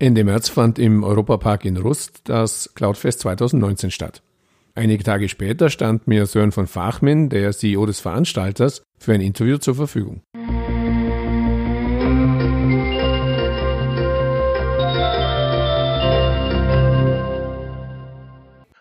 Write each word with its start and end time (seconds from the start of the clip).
Ende 0.00 0.22
März 0.22 0.48
fand 0.48 0.78
im 0.78 1.02
Europapark 1.02 1.64
in 1.64 1.76
Rust 1.76 2.20
das 2.28 2.72
Cloudfest 2.76 3.18
2019 3.18 3.90
statt. 3.90 4.22
Einige 4.76 5.02
Tage 5.02 5.28
später 5.28 5.70
stand 5.70 6.06
mir 6.06 6.26
Sören 6.26 6.52
von 6.52 6.68
Fachmin, 6.68 7.30
der 7.30 7.50
CEO 7.50 7.84
des 7.84 7.98
Veranstalters, 7.98 8.84
für 8.96 9.14
ein 9.14 9.20
Interview 9.20 9.58
zur 9.58 9.74
Verfügung. 9.74 10.22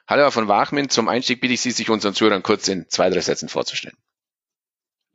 Hallo 0.08 0.22
Herr 0.22 0.32
von 0.32 0.48
Wachmin, 0.48 0.90
zum 0.90 1.08
Einstieg 1.08 1.42
bitte 1.42 1.56
ich 1.56 1.62
Sie, 1.62 1.72
sich 1.72 1.90
unseren 1.90 2.14
Zuhörern 2.14 2.44
kurz 2.44 2.68
in 2.68 2.88
zwei, 2.90 3.10
drei 3.10 3.22
Sätzen 3.22 3.50
vorzustellen. 3.50 3.98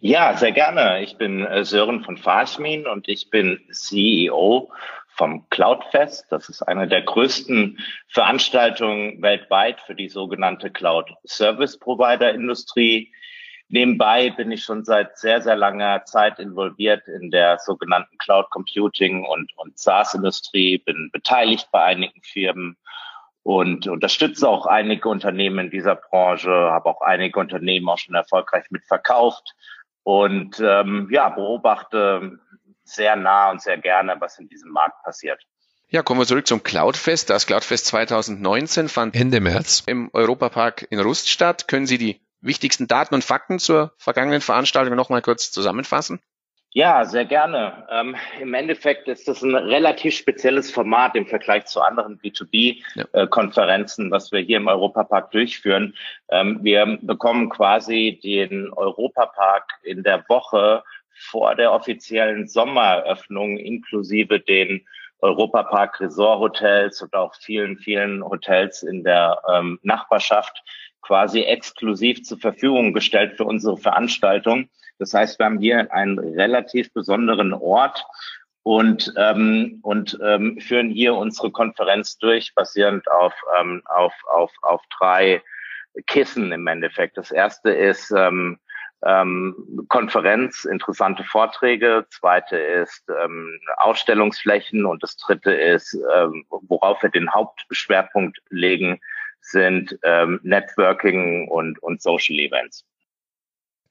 Ja, 0.04 0.36
sehr 0.36 0.50
gerne. 0.50 1.00
Ich 1.04 1.16
bin 1.16 1.44
äh, 1.46 1.64
Sören 1.64 2.02
von 2.02 2.16
Fachmin 2.16 2.88
und 2.88 3.08
ich 3.08 3.30
bin 3.30 3.60
CEO 3.70 4.68
vom 5.14 5.48
Cloudfest. 5.50 6.26
Das 6.30 6.48
ist 6.48 6.62
eine 6.62 6.88
der 6.88 7.02
größten 7.02 7.78
Veranstaltungen 8.08 9.22
weltweit 9.22 9.80
für 9.80 9.94
die 9.94 10.08
sogenannte 10.08 10.70
Cloud 10.70 11.12
Service 11.26 11.78
Provider 11.78 12.32
Industrie. 12.32 13.12
Nebenbei 13.68 14.30
bin 14.30 14.50
ich 14.52 14.64
schon 14.64 14.84
seit 14.84 15.16
sehr, 15.16 15.40
sehr 15.40 15.56
langer 15.56 16.04
Zeit 16.04 16.38
involviert 16.38 17.08
in 17.08 17.30
der 17.30 17.58
sogenannten 17.58 18.18
Cloud 18.18 18.50
Computing 18.50 19.24
und, 19.24 19.50
und 19.56 19.78
SaaS 19.78 20.14
Industrie, 20.14 20.78
bin 20.78 21.10
beteiligt 21.12 21.68
bei 21.72 21.82
einigen 21.82 22.20
Firmen 22.22 22.76
und 23.42 23.88
unterstütze 23.88 24.48
auch 24.48 24.66
einige 24.66 25.08
Unternehmen 25.08 25.66
in 25.66 25.70
dieser 25.70 25.96
Branche, 25.96 26.50
habe 26.50 26.90
auch 26.90 27.00
einige 27.00 27.40
Unternehmen 27.40 27.88
auch 27.88 27.98
schon 27.98 28.14
erfolgreich 28.14 28.64
mitverkauft 28.70 29.54
und 30.04 30.60
ähm, 30.60 31.08
ja, 31.10 31.28
beobachte 31.28 32.38
sehr 32.94 33.16
nah 33.16 33.50
und 33.50 33.62
sehr 33.62 33.78
gerne, 33.78 34.16
was 34.18 34.38
in 34.38 34.48
diesem 34.48 34.70
Markt 34.70 35.02
passiert. 35.02 35.42
Ja, 35.88 36.02
kommen 36.02 36.20
wir 36.20 36.26
zurück 36.26 36.46
zum 36.46 36.62
Cloudfest. 36.62 37.28
Das 37.28 37.46
Cloudfest 37.46 37.86
2019 37.86 38.88
fand 38.88 39.14
Ende 39.14 39.40
März 39.40 39.82
im 39.86 40.08
Europapark 40.14 40.86
in 40.88 41.00
Rust 41.00 41.28
statt. 41.28 41.68
Können 41.68 41.86
Sie 41.86 41.98
die 41.98 42.22
wichtigsten 42.40 42.88
Daten 42.88 43.14
und 43.14 43.24
Fakten 43.24 43.58
zur 43.58 43.92
vergangenen 43.98 44.40
Veranstaltung 44.40 44.96
noch 44.96 45.10
mal 45.10 45.20
kurz 45.20 45.50
zusammenfassen? 45.52 46.20
Ja, 46.74 47.04
sehr 47.04 47.26
gerne. 47.26 47.86
Ähm, 47.90 48.16
Im 48.40 48.54
Endeffekt 48.54 49.06
ist 49.06 49.28
das 49.28 49.42
ein 49.42 49.54
relativ 49.54 50.16
spezielles 50.16 50.70
Format 50.70 51.14
im 51.14 51.26
Vergleich 51.26 51.66
zu 51.66 51.82
anderen 51.82 52.18
B2B-Konferenzen, 52.18 54.04
ja. 54.04 54.08
äh, 54.08 54.10
was 54.10 54.32
wir 54.32 54.40
hier 54.40 54.56
im 54.56 54.68
Europapark 54.68 55.30
durchführen. 55.32 55.94
Ähm, 56.30 56.60
wir 56.62 56.98
bekommen 57.02 57.50
quasi 57.50 58.18
den 58.22 58.72
Europapark 58.72 59.64
in 59.82 60.02
der 60.02 60.24
Woche 60.28 60.82
vor 61.14 61.54
der 61.54 61.72
offiziellen 61.72 62.48
Sommereröffnung 62.48 63.58
inklusive 63.58 64.40
den 64.40 64.86
Europapark 65.20 66.00
Resort 66.00 66.40
Hotels 66.40 67.00
und 67.00 67.14
auch 67.14 67.34
vielen, 67.36 67.78
vielen 67.78 68.24
Hotels 68.24 68.82
in 68.82 69.04
der 69.04 69.40
ähm, 69.52 69.78
Nachbarschaft 69.82 70.62
quasi 71.00 71.42
exklusiv 71.42 72.22
zur 72.24 72.38
Verfügung 72.38 72.92
gestellt 72.92 73.36
für 73.36 73.44
unsere 73.44 73.76
Veranstaltung. 73.76 74.68
Das 74.98 75.14
heißt, 75.14 75.38
wir 75.38 75.46
haben 75.46 75.58
hier 75.58 75.92
einen 75.92 76.18
relativ 76.18 76.92
besonderen 76.92 77.52
Ort 77.52 78.04
und, 78.62 79.12
ähm, 79.16 79.80
und 79.82 80.18
ähm, 80.24 80.60
führen 80.60 80.90
hier 80.90 81.14
unsere 81.14 81.50
Konferenz 81.50 82.18
durch, 82.18 82.54
basierend 82.54 83.10
auf, 83.10 83.34
ähm, 83.60 83.82
auf, 83.86 84.14
auf, 84.32 84.52
auf 84.62 84.82
drei 84.98 85.42
Kissen 86.06 86.52
im 86.52 86.66
Endeffekt. 86.66 87.16
Das 87.16 87.30
erste 87.30 87.70
ist 87.70 88.12
ähm, 88.16 88.58
ähm, 89.04 89.86
Konferenz, 89.88 90.64
interessante 90.64 91.24
Vorträge. 91.24 92.06
Zweite 92.10 92.56
ist 92.56 93.04
ähm, 93.08 93.58
Ausstellungsflächen 93.76 94.86
und 94.86 95.02
das 95.02 95.16
dritte 95.16 95.52
ist, 95.52 95.96
ähm, 96.14 96.44
worauf 96.50 97.02
wir 97.02 97.10
den 97.10 97.32
Hauptschwerpunkt 97.32 98.38
legen, 98.50 99.00
sind 99.40 99.98
ähm, 100.04 100.40
Networking 100.42 101.48
und, 101.48 101.82
und 101.82 102.00
Social 102.00 102.38
Events. 102.38 102.84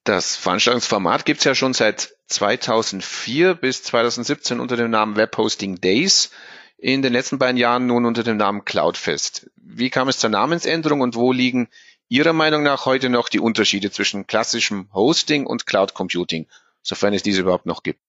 Das 0.04 0.36
Veranstaltungsformat 0.36 1.26
gibt 1.26 1.40
es 1.40 1.44
ja 1.44 1.54
schon 1.54 1.74
seit 1.74 2.16
2004 2.28 3.54
bis 3.54 3.84
2017 3.84 4.60
unter 4.60 4.76
dem 4.76 4.90
Namen 4.90 5.16
Web 5.16 5.38
Hosting 5.38 5.80
Days. 5.80 6.32
In 6.78 7.04
den 7.04 7.14
letzten 7.14 7.38
beiden 7.38 7.58
Jahren 7.58 7.86
nun 7.86 8.06
unter 8.06 8.24
dem 8.24 8.38
Namen 8.38 8.66
Cloudfest. 8.66 9.52
Wie 9.58 9.92
kam 9.92 10.08
es 10.08 10.18
zur 10.18 10.32
Namensänderung 10.32 11.02
und 11.02 11.16
wo 11.16 11.32
liegen 11.32 11.70
Ihrer 12.12 12.34
Meinung 12.34 12.62
nach 12.62 12.86
heute 12.86 13.10
noch 13.10 13.30
die 13.30 13.40
Unterschiede 13.40 13.90
zwischen 13.90 14.28
klassischem 14.28 14.90
Hosting 14.94 15.46
und 15.46 15.66
Cloud 15.66 15.94
Computing, 15.94 16.46
sofern 16.82 17.14
es 17.14 17.24
diese 17.24 17.40
überhaupt 17.40 17.66
noch 17.66 17.84
gibt? 17.84 18.02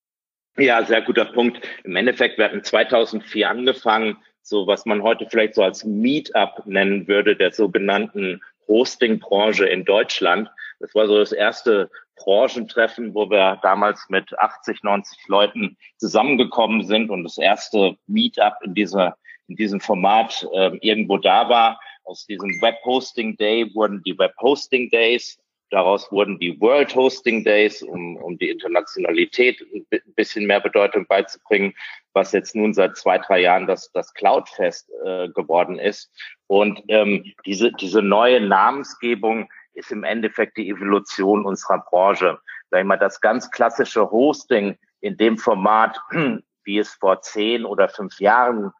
Ja, 0.56 0.84
sehr 0.84 1.02
guter 1.02 1.24
Punkt. 1.24 1.64
Im 1.84 1.94
Endeffekt, 1.94 2.36
wir 2.36 2.46
hatten 2.46 2.64
2004 2.64 3.48
angefangen, 3.48 4.16
so 4.42 4.66
was 4.66 4.86
man 4.86 5.04
heute 5.04 5.28
vielleicht 5.30 5.54
so 5.54 5.62
als 5.62 5.84
Meetup 5.84 6.66
nennen 6.66 7.06
würde, 7.06 7.36
der 7.36 7.52
sogenannten 7.52 8.40
Hosting-Branche 8.66 9.66
in 9.66 9.84
Deutschland. 9.84 10.50
Das 10.80 10.92
war 10.96 11.06
so 11.06 11.20
das 11.20 11.30
erste 11.30 11.88
Branchentreffen, 12.16 13.14
wo 13.14 13.30
wir 13.30 13.60
damals 13.62 14.06
mit 14.08 14.36
80, 14.36 14.82
90 14.82 15.28
Leuten 15.28 15.76
zusammengekommen 15.98 16.84
sind 16.84 17.08
und 17.08 17.22
das 17.22 17.38
erste 17.38 17.96
Meetup 18.08 18.54
in 18.64 18.74
dieser 18.74 19.16
in 19.48 19.56
diesem 19.56 19.80
Format 19.80 20.46
äh, 20.54 20.76
irgendwo 20.80 21.18
da 21.18 21.48
war. 21.48 21.78
Aus 22.04 22.26
diesem 22.26 22.50
Web 22.60 22.76
Hosting 22.84 23.36
Day 23.36 23.72
wurden 23.74 24.02
die 24.02 24.18
Web 24.18 24.34
Hosting 24.40 24.90
Days. 24.90 25.38
Daraus 25.70 26.12
wurden 26.12 26.38
die 26.38 26.60
World 26.60 26.94
Hosting 26.94 27.44
Days, 27.44 27.82
um, 27.82 28.16
um 28.18 28.36
die 28.36 28.50
Internationalität 28.50 29.58
ein 29.72 29.86
bisschen 30.14 30.46
mehr 30.46 30.60
Bedeutung 30.60 31.06
beizubringen, 31.06 31.72
was 32.12 32.32
jetzt 32.32 32.54
nun 32.54 32.74
seit 32.74 32.96
zwei, 32.98 33.16
drei 33.16 33.40
Jahren 33.40 33.66
das, 33.66 33.90
das 33.92 34.12
Cloudfest 34.12 34.90
äh, 35.04 35.28
geworden 35.30 35.78
ist. 35.78 36.10
Und 36.46 36.82
ähm, 36.88 37.24
diese, 37.46 37.72
diese 37.72 38.02
neue 38.02 38.40
Namensgebung 38.40 39.48
ist 39.72 39.90
im 39.90 40.04
Endeffekt 40.04 40.58
die 40.58 40.68
Evolution 40.68 41.46
unserer 41.46 41.78
Branche. 41.78 42.38
Sag 42.70 42.80
ich 42.80 42.86
mal, 42.86 42.98
das 42.98 43.22
ganz 43.22 43.50
klassische 43.50 44.10
Hosting 44.10 44.76
in 45.00 45.16
dem 45.16 45.38
Format, 45.38 45.98
wie 46.64 46.78
es 46.78 46.92
vor 46.94 47.22
zehn 47.22 47.64
oder 47.64 47.88
fünf 47.88 48.20
Jahren 48.20 48.72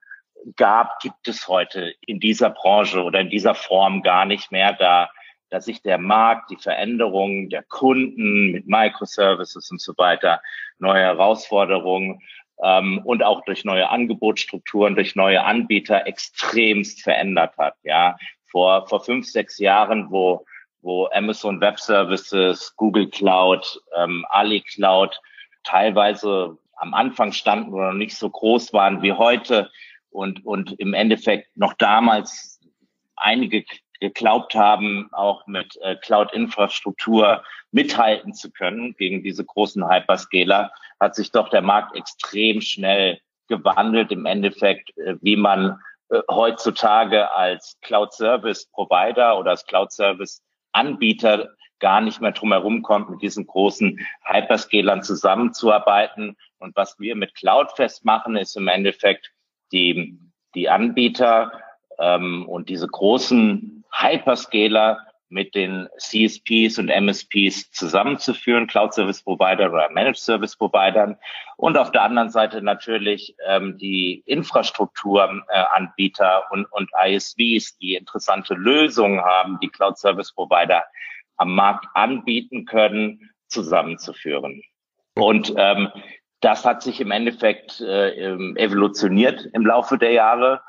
gab, 0.56 1.00
gibt 1.00 1.28
es 1.28 1.48
heute 1.48 1.94
in 2.06 2.20
dieser 2.20 2.50
Branche 2.50 3.02
oder 3.02 3.20
in 3.20 3.30
dieser 3.30 3.54
Form 3.54 4.02
gar 4.02 4.24
nicht 4.24 4.52
mehr, 4.52 4.72
da, 4.72 5.10
da 5.50 5.60
sich 5.60 5.82
der 5.82 5.98
Markt, 5.98 6.50
die 6.50 6.56
Veränderungen 6.56 7.50
der 7.50 7.62
Kunden 7.62 8.52
mit 8.52 8.66
Microservices 8.66 9.70
und 9.70 9.80
so 9.80 9.94
weiter, 9.96 10.40
neue 10.78 11.02
Herausforderungen 11.02 12.20
ähm, 12.62 13.00
und 13.04 13.22
auch 13.22 13.44
durch 13.44 13.64
neue 13.64 13.88
Angebotsstrukturen, 13.88 14.94
durch 14.94 15.14
neue 15.16 15.42
Anbieter 15.44 16.06
extremst 16.06 17.02
verändert 17.02 17.56
hat. 17.58 17.74
Ja, 17.82 18.16
vor, 18.50 18.86
vor 18.88 19.04
fünf, 19.04 19.26
sechs 19.26 19.58
Jahren, 19.58 20.10
wo 20.10 20.44
wo 20.82 21.08
Amazon 21.12 21.60
Web 21.60 21.78
Services, 21.78 22.74
Google 22.76 23.08
Cloud, 23.08 23.80
ähm, 23.96 24.26
Ali 24.28 24.60
Cloud 24.60 25.18
teilweise 25.64 26.58
am 26.76 26.92
Anfang 26.92 27.32
standen 27.32 27.72
oder 27.72 27.92
noch 27.92 27.98
nicht 27.98 28.16
so 28.16 28.28
groß 28.28 28.72
waren 28.72 29.00
wie 29.02 29.12
heute 29.12 29.70
und, 30.12 30.44
und 30.44 30.78
im 30.78 30.94
Endeffekt 30.94 31.56
noch 31.56 31.74
damals 31.74 32.60
einige 33.16 33.64
geglaubt 34.00 34.56
haben, 34.56 35.08
auch 35.12 35.46
mit 35.46 35.78
äh, 35.80 35.94
Cloud-Infrastruktur 35.94 37.44
mithalten 37.70 38.34
zu 38.34 38.50
können 38.50 38.94
gegen 38.96 39.22
diese 39.22 39.44
großen 39.44 39.88
Hyperscaler, 39.88 40.72
hat 40.98 41.14
sich 41.14 41.30
doch 41.30 41.48
der 41.50 41.62
Markt 41.62 41.96
extrem 41.96 42.60
schnell 42.60 43.20
gewandelt. 43.46 44.10
Im 44.10 44.26
Endeffekt, 44.26 44.96
äh, 44.98 45.14
wie 45.20 45.36
man 45.36 45.78
äh, 46.10 46.20
heutzutage 46.28 47.32
als 47.32 47.78
Cloud-Service-Provider 47.82 49.38
oder 49.38 49.52
als 49.52 49.64
Cloud-Service 49.66 50.42
Anbieter 50.72 51.50
gar 51.78 52.00
nicht 52.00 52.20
mehr 52.20 52.32
drumherum 52.32 52.82
kommt, 52.82 53.10
mit 53.10 53.22
diesen 53.22 53.46
großen 53.46 54.00
Hyperscalern 54.24 55.02
zusammenzuarbeiten. 55.02 56.36
Und 56.58 56.74
was 56.76 56.98
wir 56.98 57.14
mit 57.14 57.34
Cloudfest 57.34 58.04
machen, 58.04 58.36
ist 58.36 58.56
im 58.56 58.68
Endeffekt 58.68 59.32
die, 59.72 60.18
die 60.54 60.68
Anbieter 60.68 61.52
ähm, 61.98 62.48
und 62.48 62.68
diese 62.68 62.86
großen 62.86 63.84
Hyperscaler 63.92 64.98
mit 65.32 65.54
den 65.54 65.88
CSPs 65.98 66.78
und 66.78 66.90
MSPs 66.90 67.70
zusammenzuführen, 67.72 68.66
Cloud 68.66 68.92
Service 68.92 69.22
Provider 69.22 69.72
oder 69.72 69.88
Managed 69.90 70.18
Service 70.18 70.54
Providern 70.56 71.16
und 71.56 71.78
auf 71.78 71.90
der 71.90 72.02
anderen 72.02 72.28
Seite 72.28 72.60
natürlich 72.60 73.34
ähm, 73.46 73.78
die 73.78 74.22
Infrastrukturanbieter 74.26 76.38
äh, 76.38 76.42
und, 76.52 76.66
und 76.66 76.90
ISVs, 77.06 77.78
die 77.78 77.94
interessante 77.94 78.52
Lösungen 78.54 79.22
haben, 79.22 79.58
die 79.62 79.68
Cloud 79.68 79.96
Service 79.98 80.32
Provider 80.32 80.84
am 81.38 81.54
Markt 81.54 81.86
anbieten 81.94 82.66
können, 82.66 83.30
zusammenzuführen. 83.48 84.60
Und 85.14 85.54
ähm, 85.56 85.88
das 86.42 86.64
hat 86.64 86.82
sich 86.82 87.00
im 87.00 87.12
Endeffekt 87.12 87.80
äh, 87.80 88.34
evolutioniert 88.56 89.48
im 89.52 89.64
Laufe 89.64 89.96
der 89.96 90.10
Jahre. 90.10 90.60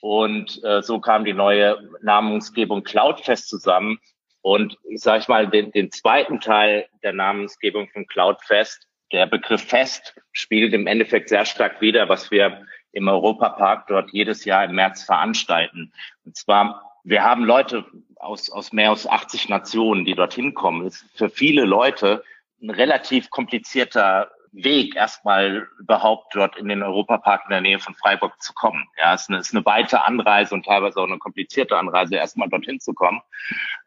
Und 0.00 0.62
äh, 0.64 0.82
so 0.82 1.00
kam 1.00 1.24
die 1.24 1.34
neue 1.34 1.78
Namensgebung 2.02 2.82
Cloudfest 2.82 3.48
zusammen. 3.48 3.98
Und 4.40 4.78
ich 4.88 5.00
sage 5.00 5.24
mal, 5.28 5.46
den, 5.46 5.70
den 5.72 5.90
zweiten 5.90 6.40
Teil 6.40 6.86
der 7.02 7.12
Namensgebung 7.12 7.88
von 7.90 8.06
Cloudfest, 8.06 8.86
der 9.12 9.26
Begriff 9.26 9.62
Fest, 9.62 10.14
spiegelt 10.32 10.72
im 10.72 10.86
Endeffekt 10.86 11.28
sehr 11.28 11.44
stark 11.44 11.80
wider, 11.82 12.08
was 12.08 12.30
wir 12.30 12.66
im 12.92 13.08
Europapark 13.08 13.86
dort 13.88 14.10
jedes 14.12 14.46
Jahr 14.46 14.64
im 14.64 14.76
März 14.76 15.02
veranstalten. 15.02 15.92
Und 16.24 16.36
zwar, 16.36 16.98
wir 17.04 17.22
haben 17.22 17.44
Leute 17.44 17.84
aus, 18.16 18.50
aus 18.50 18.72
mehr 18.72 18.90
als 18.90 19.06
80 19.06 19.50
Nationen, 19.50 20.06
die 20.06 20.14
dorthin 20.14 20.54
kommen. 20.54 20.84
Das 20.84 21.02
ist 21.02 21.18
für 21.18 21.28
viele 21.28 21.64
Leute 21.64 22.24
ein 22.62 22.70
relativ 22.70 23.28
komplizierter 23.28 24.30
Weg, 24.64 24.96
erstmal 24.96 25.68
überhaupt 25.78 26.34
dort 26.34 26.56
in 26.56 26.68
den 26.68 26.82
Europapark 26.82 27.42
in 27.44 27.50
der 27.50 27.60
Nähe 27.60 27.78
von 27.78 27.94
Freiburg 27.94 28.40
zu 28.42 28.52
kommen. 28.54 28.86
Ja, 28.98 29.14
es 29.14 29.22
ist 29.22 29.30
eine, 29.30 29.38
ist 29.38 29.54
eine 29.54 29.64
weite 29.64 30.04
Anreise 30.04 30.54
und 30.54 30.66
teilweise 30.66 31.00
auch 31.00 31.06
eine 31.06 31.18
komplizierte 31.18 31.76
Anreise, 31.76 32.16
erstmal 32.16 32.48
dorthin 32.48 32.80
zu 32.80 32.94
kommen. 32.94 33.20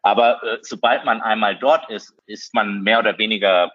Aber 0.02 0.42
äh, 0.42 0.58
sobald 0.62 1.04
man 1.04 1.20
einmal 1.20 1.56
dort 1.56 1.88
ist, 1.90 2.14
ist 2.26 2.54
man 2.54 2.82
mehr 2.82 2.98
oder 2.98 3.18
weniger 3.18 3.72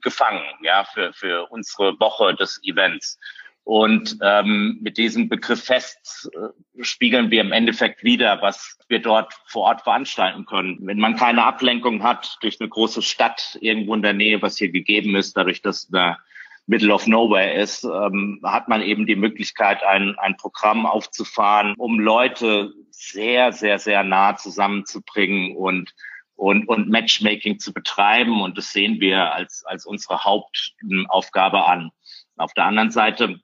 gefangen, 0.00 0.42
ja, 0.62 0.84
für, 0.84 1.12
für 1.12 1.46
unsere 1.50 1.98
Woche 1.98 2.34
des 2.34 2.60
Events. 2.62 3.18
Und 3.64 4.16
ähm, 4.22 4.78
mit 4.80 4.96
diesem 4.96 5.28
Begriff 5.28 5.64
fest 5.64 6.28
äh, 6.34 6.82
spiegeln 6.82 7.30
wir 7.30 7.40
im 7.40 7.52
Endeffekt 7.52 8.02
wieder, 8.02 8.40
was 8.40 8.78
wir 8.88 9.00
dort 9.00 9.34
vor 9.46 9.62
Ort 9.62 9.82
veranstalten 9.82 10.46
können. 10.46 10.78
Wenn 10.80 10.98
man 10.98 11.16
keine 11.16 11.44
Ablenkung 11.44 12.02
hat 12.02 12.38
durch 12.40 12.60
eine 12.60 12.68
große 12.68 13.02
Stadt 13.02 13.58
irgendwo 13.60 13.94
in 13.94 14.02
der 14.02 14.14
Nähe, 14.14 14.40
was 14.42 14.56
hier 14.56 14.70
gegeben 14.70 15.14
ist, 15.14 15.36
dadurch, 15.36 15.62
dass 15.62 15.88
eine 15.92 16.16
Middle 16.70 16.94
of 16.94 17.08
Nowhere 17.08 17.54
ist, 17.54 17.82
ähm, 17.82 18.40
hat 18.44 18.68
man 18.68 18.80
eben 18.80 19.04
die 19.04 19.16
Möglichkeit, 19.16 19.82
ein, 19.82 20.16
ein 20.18 20.36
Programm 20.36 20.86
aufzufahren, 20.86 21.74
um 21.76 21.98
Leute 21.98 22.72
sehr, 22.92 23.52
sehr, 23.52 23.80
sehr 23.80 24.04
nah 24.04 24.36
zusammenzubringen 24.36 25.56
und 25.56 25.92
und, 26.36 26.66
und 26.68 26.88
Matchmaking 26.88 27.58
zu 27.58 27.74
betreiben. 27.74 28.40
Und 28.40 28.56
das 28.56 28.72
sehen 28.72 28.98
wir 28.98 29.34
als, 29.34 29.62
als 29.66 29.84
unsere 29.84 30.24
Hauptaufgabe 30.24 31.66
an. 31.66 31.90
Auf 32.38 32.54
der 32.54 32.64
anderen 32.64 32.90
Seite, 32.90 33.40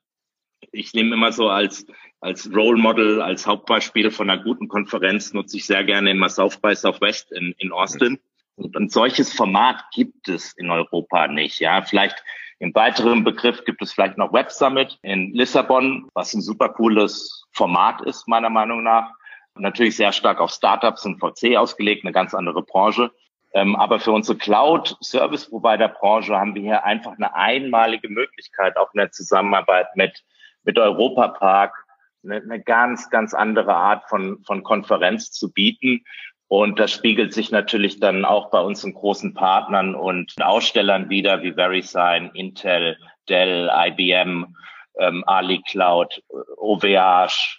ich 0.73 0.95
nehme 0.95 1.15
immer 1.15 1.31
so 1.31 1.51
als, 1.51 1.85
als 2.21 2.51
Role 2.55 2.79
Model, 2.79 3.21
als 3.21 3.47
Hauptbeispiel 3.47 4.11
von 4.11 4.31
einer 4.31 4.43
guten 4.43 4.69
Konferenz, 4.69 5.35
nutze 5.35 5.59
ich 5.59 5.67
sehr 5.67 5.85
gerne 5.85 6.13
immer 6.13 6.31
South 6.31 6.57
by 6.57 6.75
Southwest 6.75 7.33
in, 7.33 7.55
in 7.59 7.71
Austin. 7.71 8.19
Und 8.55 8.75
ein 8.75 8.89
solches 8.89 9.31
Format 9.35 9.85
gibt 9.93 10.29
es 10.29 10.55
in 10.55 10.71
Europa 10.71 11.29
nicht. 11.29 11.61
Ja, 11.61 11.83
vielleicht 11.83 12.17
im 12.59 12.75
weiteren 12.75 13.23
Begriff 13.23 13.65
gibt 13.65 13.83
es 13.83 13.93
vielleicht 13.93 14.17
noch 14.17 14.33
Web 14.33 14.51
Summit 14.51 14.99
in 15.03 15.33
Lissabon, 15.33 16.09
was 16.15 16.33
ein 16.35 16.41
super 16.41 16.71
cooles 16.71 17.45
Format 17.53 18.01
ist, 18.03 18.27
meiner 18.29 18.51
Meinung 18.51 18.83
nach 18.83 19.11
natürlich 19.59 19.97
sehr 19.97 20.13
stark 20.13 20.41
auf 20.41 20.51
Startups 20.51 21.05
und 21.05 21.19
VC 21.19 21.57
ausgelegt, 21.57 22.05
eine 22.05 22.13
ganz 22.13 22.35
andere 22.35 22.63
Branche. 22.63 23.11
Ähm, 23.53 23.77
aber 23.77 24.01
für 24.01 24.13
unsere 24.13 24.37
Cloud-Service-Provider-Branche 24.37 26.37
haben 26.37 26.55
wir 26.55 26.63
hier 26.63 26.85
einfach 26.85 27.13
eine 27.13 27.35
einmalige 27.35 28.09
Möglichkeit, 28.09 28.77
auch 28.77 28.93
in 28.93 28.99
der 28.99 29.13
Zusammenarbeit 29.13 29.87
mit, 29.95 30.25
mit 30.65 30.79
Europapark, 30.79 31.75
eine, 32.23 32.37
eine 32.37 32.61
ganz, 32.61 33.09
ganz 33.09 33.35
andere 33.35 33.75
Art 33.75 34.05
von, 34.09 34.43
von 34.45 34.63
Konferenz 34.63 35.31
zu 35.31 35.53
bieten. 35.53 36.05
Und 36.49 36.79
das 36.79 36.93
spiegelt 36.93 37.33
sich 37.33 37.51
natürlich 37.51 37.99
dann 37.99 38.25
auch 38.25 38.51
bei 38.51 38.61
unseren 38.61 38.95
großen 38.95 39.35
Partnern 39.35 39.95
und 39.95 40.35
Ausstellern 40.41 41.11
wieder, 41.11 41.43
wie 41.43 41.53
VeriSign, 41.53 42.31
Intel, 42.35 42.97
Dell, 43.29 43.69
IBM, 43.75 44.55
ähm, 44.99 45.25
Ali 45.27 45.61
Cloud, 45.69 46.23
OVH, 46.57 47.59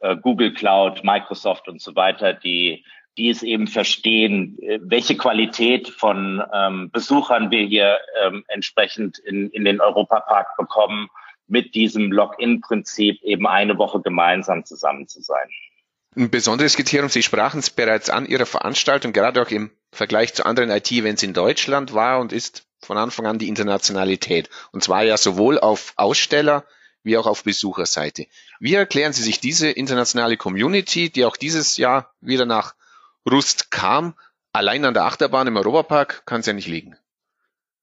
äh, 0.00 0.16
Google 0.16 0.54
Cloud, 0.54 1.04
Microsoft 1.04 1.68
und 1.68 1.80
so 1.80 1.94
weiter, 1.94 2.32
die 2.32 2.84
die 3.18 3.28
es 3.28 3.42
eben 3.42 3.66
verstehen, 3.66 4.58
äh, 4.62 4.78
welche 4.82 5.16
Qualität 5.16 5.88
von 5.88 6.42
ähm, 6.52 6.90
Besuchern 6.90 7.50
wir 7.50 7.62
hier 7.62 7.98
ähm, 8.22 8.44
entsprechend 8.48 9.18
in, 9.18 9.50
in 9.50 9.64
den 9.64 9.80
Europapark 9.80 10.56
bekommen, 10.56 11.08
mit 11.46 11.74
diesem 11.74 12.10
Login-Prinzip 12.10 13.22
eben 13.22 13.46
eine 13.46 13.76
Woche 13.76 14.00
gemeinsam 14.00 14.64
zusammen 14.64 15.08
zu 15.08 15.20
sein. 15.20 15.48
Ein 16.14 16.30
besonderes 16.30 16.76
Kriterium, 16.76 17.08
Sie 17.08 17.22
sprachen 17.22 17.60
es 17.60 17.70
bereits 17.70 18.10
an 18.10 18.26
Ihrer 18.26 18.44
Veranstaltung, 18.44 19.12
gerade 19.12 19.40
auch 19.40 19.50
im 19.50 19.70
Vergleich 19.92 20.34
zu 20.34 20.44
anderen 20.44 20.70
IT-Events 20.70 21.22
in 21.22 21.32
Deutschland 21.32 21.94
war 21.94 22.20
und 22.20 22.32
ist 22.32 22.66
von 22.80 22.98
Anfang 22.98 23.26
an 23.26 23.38
die 23.38 23.48
Internationalität. 23.48 24.50
Und 24.72 24.84
zwar 24.84 25.04
ja 25.04 25.16
sowohl 25.16 25.58
auf 25.58 25.94
Aussteller 25.96 26.64
wie 27.02 27.16
auch 27.16 27.26
auf 27.26 27.44
Besucherseite. 27.44 28.26
Wie 28.60 28.74
erklären 28.74 29.12
Sie 29.12 29.22
sich 29.22 29.40
diese 29.40 29.70
internationale 29.70 30.36
Community, 30.36 31.10
die 31.10 31.24
auch 31.24 31.36
dieses 31.36 31.76
Jahr 31.78 32.12
wieder 32.20 32.44
nach 32.44 32.74
Rust 33.28 33.70
kam? 33.70 34.14
Allein 34.52 34.84
an 34.84 34.94
der 34.94 35.04
Achterbahn 35.04 35.46
im 35.46 35.56
Europapark 35.56 36.26
kann 36.26 36.40
es 36.40 36.46
ja 36.46 36.52
nicht 36.52 36.68
liegen. 36.68 36.96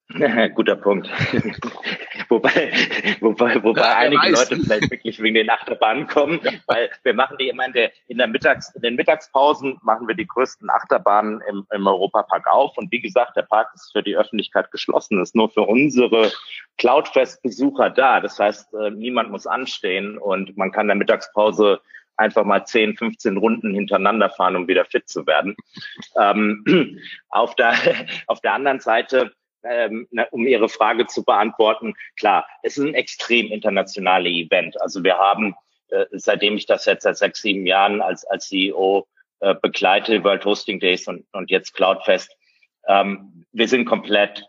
Guter 0.55 0.75
Punkt. 0.75 1.09
wobei, 2.29 2.71
wobei, 3.19 3.63
wobei 3.63 3.81
ja, 3.81 3.97
einige 3.97 4.21
weiß. 4.21 4.49
Leute 4.49 4.63
vielleicht 4.63 4.91
wirklich 4.91 5.21
wegen 5.21 5.35
den 5.35 5.49
Achterbahnen 5.49 6.07
kommen, 6.07 6.39
weil 6.67 6.89
wir 7.03 7.13
machen 7.13 7.37
die 7.39 7.49
immer 7.49 7.65
in 7.65 7.73
der, 7.73 7.91
in 8.07 8.17
der 8.17 8.27
Mittags, 8.27 8.73
in 8.75 8.81
den 8.81 8.95
Mittagspausen 8.95 9.77
machen 9.81 10.07
wir 10.07 10.15
die 10.15 10.27
größten 10.27 10.69
Achterbahnen 10.69 11.41
im, 11.49 11.65
im 11.71 11.87
Europapark 11.87 12.47
auf. 12.47 12.77
Und 12.77 12.91
wie 12.91 13.01
gesagt, 13.01 13.35
der 13.35 13.43
Park 13.43 13.71
ist 13.73 13.91
für 13.91 14.03
die 14.03 14.15
Öffentlichkeit 14.15 14.71
geschlossen, 14.71 15.21
ist 15.21 15.35
nur 15.35 15.49
für 15.49 15.61
unsere 15.63 16.31
Cloudfest-Besucher 16.77 17.89
da. 17.89 18.19
Das 18.19 18.39
heißt, 18.39 18.73
äh, 18.73 18.91
niemand 18.91 19.31
muss 19.31 19.47
anstehen 19.47 20.17
und 20.17 20.55
man 20.57 20.71
kann 20.71 20.83
in 20.83 20.89
der 20.89 20.95
Mittagspause 20.95 21.81
einfach 22.19 22.43
mal 22.43 22.65
10, 22.65 22.97
15 22.97 23.37
Runden 23.37 23.73
hintereinander 23.73 24.29
fahren, 24.29 24.55
um 24.55 24.67
wieder 24.67 24.85
fit 24.85 25.07
zu 25.07 25.25
werden. 25.25 25.55
Ähm, 26.19 26.99
auf, 27.29 27.55
der, 27.55 27.73
auf 28.27 28.41
der 28.41 28.53
anderen 28.53 28.79
Seite 28.79 29.31
ähm, 29.63 30.07
um 30.31 30.47
Ihre 30.47 30.69
Frage 30.69 31.07
zu 31.07 31.23
beantworten, 31.23 31.93
klar, 32.17 32.47
es 32.63 32.77
ist 32.77 32.85
ein 32.85 32.93
extrem 32.93 33.47
internationales 33.47 34.31
Event. 34.31 34.81
Also 34.81 35.03
wir 35.03 35.17
haben, 35.17 35.55
äh, 35.89 36.05
seitdem 36.11 36.55
ich 36.55 36.65
das 36.65 36.85
jetzt 36.85 37.03
seit 37.03 37.17
sechs, 37.17 37.41
sieben 37.41 37.65
Jahren 37.65 38.01
als, 38.01 38.25
als 38.25 38.47
CEO 38.47 39.07
äh, 39.39 39.55
begleite, 39.61 40.23
World 40.23 40.45
Hosting 40.45 40.79
Days 40.79 41.07
und, 41.07 41.25
und 41.31 41.49
jetzt 41.49 41.73
Cloudfest, 41.73 42.35
ähm, 42.87 43.45
wir 43.51 43.67
sind 43.67 43.85
komplett, 43.85 44.45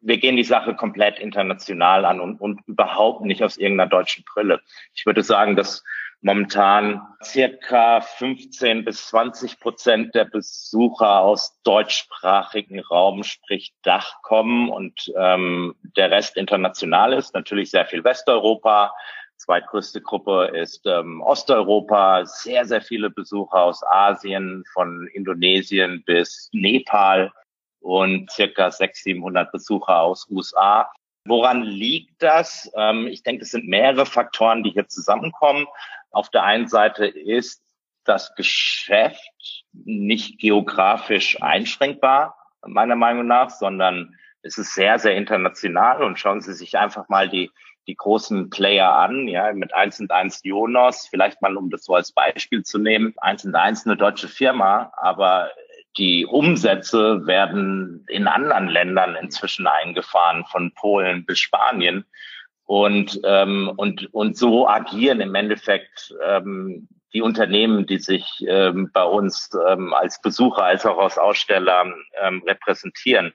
wir 0.00 0.18
gehen 0.18 0.36
die 0.36 0.44
Sache 0.44 0.74
komplett 0.74 1.18
international 1.18 2.04
an 2.04 2.20
und, 2.20 2.40
und 2.40 2.60
überhaupt 2.66 3.22
nicht 3.22 3.42
aus 3.42 3.56
irgendeiner 3.56 3.90
deutschen 3.90 4.24
Brille. 4.24 4.60
Ich 4.94 5.06
würde 5.06 5.22
sagen, 5.22 5.56
dass 5.56 5.84
momentan 6.22 7.02
circa 7.22 8.00
15 8.00 8.84
bis 8.84 9.08
20 9.08 9.58
Prozent 9.58 10.14
der 10.14 10.24
Besucher 10.24 11.20
aus 11.20 11.60
deutschsprachigen 11.64 12.80
Raum, 12.80 13.24
sprich 13.24 13.74
Dach, 13.82 14.22
kommen 14.22 14.70
und 14.70 15.12
ähm, 15.16 15.74
der 15.96 16.10
Rest 16.10 16.36
international 16.36 17.12
ist. 17.12 17.34
Natürlich 17.34 17.70
sehr 17.70 17.86
viel 17.86 18.04
Westeuropa. 18.04 18.94
Zweitgrößte 19.36 20.00
Gruppe 20.00 20.52
ist 20.54 20.86
ähm, 20.86 21.20
Osteuropa. 21.20 22.24
Sehr, 22.24 22.64
sehr 22.64 22.80
viele 22.80 23.10
Besucher 23.10 23.60
aus 23.60 23.82
Asien, 23.82 24.64
von 24.72 25.08
Indonesien 25.14 26.04
bis 26.06 26.48
Nepal 26.52 27.32
und 27.80 28.30
circa 28.30 28.70
600, 28.70 28.94
700 28.96 29.52
Besucher 29.52 30.00
aus 30.00 30.28
USA. 30.30 30.88
Woran 31.24 31.62
liegt 31.62 32.22
das? 32.22 32.70
Ähm, 32.76 33.08
ich 33.08 33.24
denke, 33.24 33.42
es 33.42 33.50
sind 33.50 33.66
mehrere 33.66 34.06
Faktoren, 34.06 34.62
die 34.62 34.70
hier 34.70 34.86
zusammenkommen. 34.86 35.66
Auf 36.12 36.30
der 36.30 36.44
einen 36.44 36.68
Seite 36.68 37.06
ist 37.06 37.62
das 38.04 38.34
Geschäft 38.34 39.64
nicht 39.72 40.38
geografisch 40.38 41.40
einschränkbar, 41.42 42.36
meiner 42.66 42.96
Meinung 42.96 43.26
nach, 43.26 43.50
sondern 43.50 44.16
es 44.42 44.58
ist 44.58 44.74
sehr, 44.74 44.98
sehr 44.98 45.16
international 45.16 46.02
und 46.02 46.18
schauen 46.18 46.40
Sie 46.40 46.52
sich 46.52 46.76
einfach 46.76 47.08
mal 47.08 47.28
die, 47.28 47.50
die 47.86 47.94
großen 47.94 48.50
Player 48.50 48.92
an, 48.92 49.28
ja, 49.28 49.52
mit 49.52 49.74
1 49.74 50.00
und 50.00 50.10
1 50.10 50.42
Jonas, 50.44 51.08
vielleicht 51.08 51.40
mal, 51.42 51.56
um 51.56 51.70
das 51.70 51.84
so 51.84 51.94
als 51.94 52.12
Beispiel 52.12 52.62
zu 52.62 52.78
nehmen. 52.78 53.14
1 53.18 53.44
und 53.44 53.54
1 53.54 53.86
eine 53.86 53.96
deutsche 53.96 54.28
Firma, 54.28 54.92
aber 54.96 55.50
die 55.98 56.26
Umsätze 56.26 57.26
werden 57.26 58.04
in 58.08 58.26
anderen 58.26 58.68
Ländern 58.68 59.14
inzwischen 59.16 59.66
eingefahren, 59.66 60.44
von 60.46 60.72
Polen 60.74 61.24
bis 61.26 61.38
Spanien. 61.38 62.04
Und, 62.72 63.20
ähm, 63.24 63.70
und, 63.76 64.14
und 64.14 64.38
so 64.38 64.66
agieren 64.66 65.20
im 65.20 65.34
Endeffekt 65.34 66.14
ähm, 66.24 66.88
die 67.12 67.20
Unternehmen, 67.20 67.84
die 67.84 67.98
sich 67.98 68.42
ähm, 68.48 68.88
bei 68.94 69.04
uns 69.04 69.50
ähm, 69.68 69.92
als 69.92 70.22
Besucher 70.22 70.64
als 70.64 70.86
auch 70.86 70.96
als 70.96 71.18
Aussteller 71.18 71.84
ähm, 72.22 72.42
repräsentieren. 72.46 73.34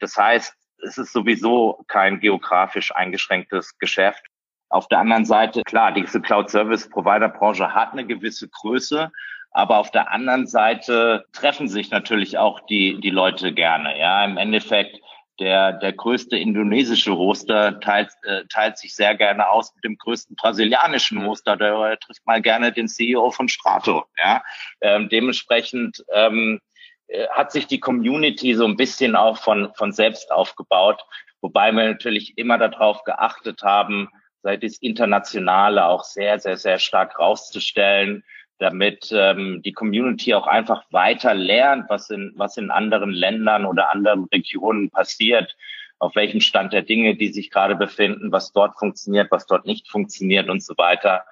Das 0.00 0.16
heißt, 0.16 0.54
es 0.82 0.96
ist 0.96 1.12
sowieso 1.12 1.84
kein 1.88 2.18
geografisch 2.18 2.90
eingeschränktes 2.96 3.76
Geschäft. 3.78 4.24
Auf 4.70 4.88
der 4.88 5.00
anderen 5.00 5.26
Seite, 5.26 5.64
klar, 5.64 5.92
diese 5.92 6.22
Cloud-Service-Provider-Branche 6.22 7.74
hat 7.74 7.92
eine 7.92 8.06
gewisse 8.06 8.48
Größe, 8.48 9.12
aber 9.50 9.76
auf 9.76 9.90
der 9.90 10.10
anderen 10.12 10.46
Seite 10.46 11.26
treffen 11.34 11.68
sich 11.68 11.90
natürlich 11.90 12.38
auch 12.38 12.60
die, 12.60 12.98
die 13.02 13.10
Leute 13.10 13.52
gerne. 13.52 13.98
Ja, 13.98 14.24
im 14.24 14.38
Endeffekt 14.38 14.98
der, 15.40 15.72
der 15.72 15.92
größte 15.92 16.36
indonesische 16.36 17.16
Hoster 17.16 17.80
teilt, 17.80 18.10
äh, 18.22 18.44
teilt 18.48 18.78
sich 18.78 18.94
sehr 18.94 19.14
gerne 19.14 19.48
aus 19.48 19.74
mit 19.74 19.84
dem 19.84 19.96
größten 19.96 20.36
brasilianischen 20.36 21.24
Hoster. 21.24 21.56
Der 21.56 21.98
trifft 22.00 22.26
mal 22.26 22.42
gerne 22.42 22.72
den 22.72 22.88
CEO 22.88 23.30
von 23.30 23.48
Strato. 23.48 24.04
Ja? 24.22 24.42
Ähm, 24.80 25.08
dementsprechend 25.08 26.04
ähm, 26.12 26.60
äh, 27.08 27.28
hat 27.28 27.52
sich 27.52 27.66
die 27.66 27.80
Community 27.80 28.54
so 28.54 28.66
ein 28.66 28.76
bisschen 28.76 29.16
auch 29.16 29.38
von, 29.38 29.72
von 29.74 29.92
selbst 29.92 30.30
aufgebaut, 30.30 31.02
wobei 31.40 31.72
wir 31.72 31.84
natürlich 31.84 32.36
immer 32.36 32.58
darauf 32.58 33.04
geachtet 33.04 33.62
haben, 33.62 34.08
sei 34.42 34.56
das 34.56 34.78
Internationale 34.78 35.86
auch 35.86 36.04
sehr, 36.04 36.38
sehr, 36.38 36.56
sehr 36.56 36.78
stark 36.78 37.18
rauszustellen, 37.18 38.24
damit 38.58 39.10
ähm, 39.12 39.62
die 39.64 39.72
Community 39.72 40.34
auch 40.34 40.46
einfach 40.46 40.84
weiter 40.90 41.34
lernt, 41.34 41.88
was 41.88 42.10
in, 42.10 42.32
was 42.36 42.56
in 42.56 42.70
anderen 42.70 43.10
Ländern 43.10 43.64
oder 43.64 43.92
anderen 43.92 44.24
Regionen 44.32 44.90
passiert, 44.90 45.56
auf 45.98 46.14
welchem 46.14 46.40
Stand 46.40 46.72
der 46.72 46.82
Dinge 46.82 47.16
die 47.16 47.32
sich 47.32 47.50
gerade 47.50 47.76
befinden, 47.76 48.32
was 48.32 48.52
dort 48.52 48.78
funktioniert, 48.78 49.30
was 49.30 49.46
dort 49.46 49.66
nicht 49.66 49.88
funktioniert 49.88 50.48
und 50.48 50.62
so 50.62 50.74
weiter. 50.76 51.24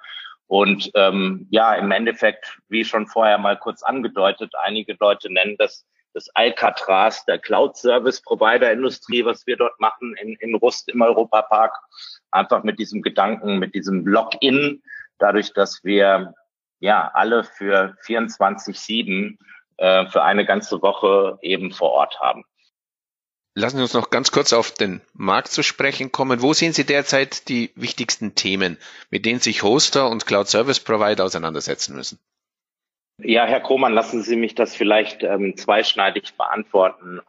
Und 0.47 0.91
ähm, 0.95 1.47
ja, 1.49 1.75
im 1.75 1.91
Endeffekt, 1.91 2.57
wie 2.69 2.85
schon 2.85 3.07
vorher 3.07 3.37
mal 3.37 3.57
kurz 3.57 3.83
angedeutet, 3.83 4.53
einige 4.63 4.95
Leute 4.99 5.31
nennen 5.31 5.55
das 5.57 5.85
das 6.17 6.29
Alcatraz 6.33 7.25
der 7.25 7.37
Cloud-Service-Provider-Industrie, 7.37 9.23
was 9.23 9.45
wir 9.45 9.55
dort 9.55 9.79
machen 9.79 10.15
in, 10.19 10.35
in 10.39 10.55
Rust 10.55 10.89
im 10.89 11.01
Europapark. 11.01 11.77
Einfach 12.31 12.63
mit 12.63 12.79
diesem 12.79 13.03
Gedanken, 13.03 13.59
mit 13.59 13.75
diesem 13.75 14.03
Login, 14.03 14.81
dadurch, 15.19 15.53
dass 15.53 15.83
wir 15.83 16.33
ja 16.79 17.09
alle 17.13 17.43
für 17.43 17.95
24-7 18.05 19.37
äh, 19.77 20.07
für 20.07 20.23
eine 20.23 20.45
ganze 20.45 20.81
Woche 20.81 21.37
eben 21.41 21.71
vor 21.71 21.91
Ort 21.91 22.19
haben. 22.19 22.43
Lassen 23.55 23.77
Sie 23.77 23.83
uns 23.83 23.93
noch 23.95 24.11
ganz 24.11 24.31
kurz 24.31 24.53
auf 24.53 24.71
den 24.71 25.01
Markt 25.13 25.47
zu 25.47 25.63
sprechen 25.63 26.11
kommen. 26.11 26.43
Wo 26.43 26.53
sehen 26.53 26.73
Sie 26.73 26.85
derzeit 26.85 27.49
die 27.49 27.71
wichtigsten 27.75 28.35
Themen, 28.35 28.77
mit 29.09 29.25
denen 29.25 29.39
sich 29.39 29.63
Hoster 29.63 30.11
und 30.11 30.27
Cloud 30.27 30.47
Service 30.47 30.79
Provider 30.79 31.25
auseinandersetzen 31.25 31.95
müssen? 31.95 32.19
Ja, 33.19 33.45
Herr 33.45 33.61
Krohmann, 33.61 33.93
lassen 33.93 34.21
Sie 34.21 34.35
mich 34.35 34.53
das 34.53 34.75
vielleicht 34.75 35.23
ähm, 35.23 35.57
zweischneidig 35.57 36.35
beantworten. 36.37 37.21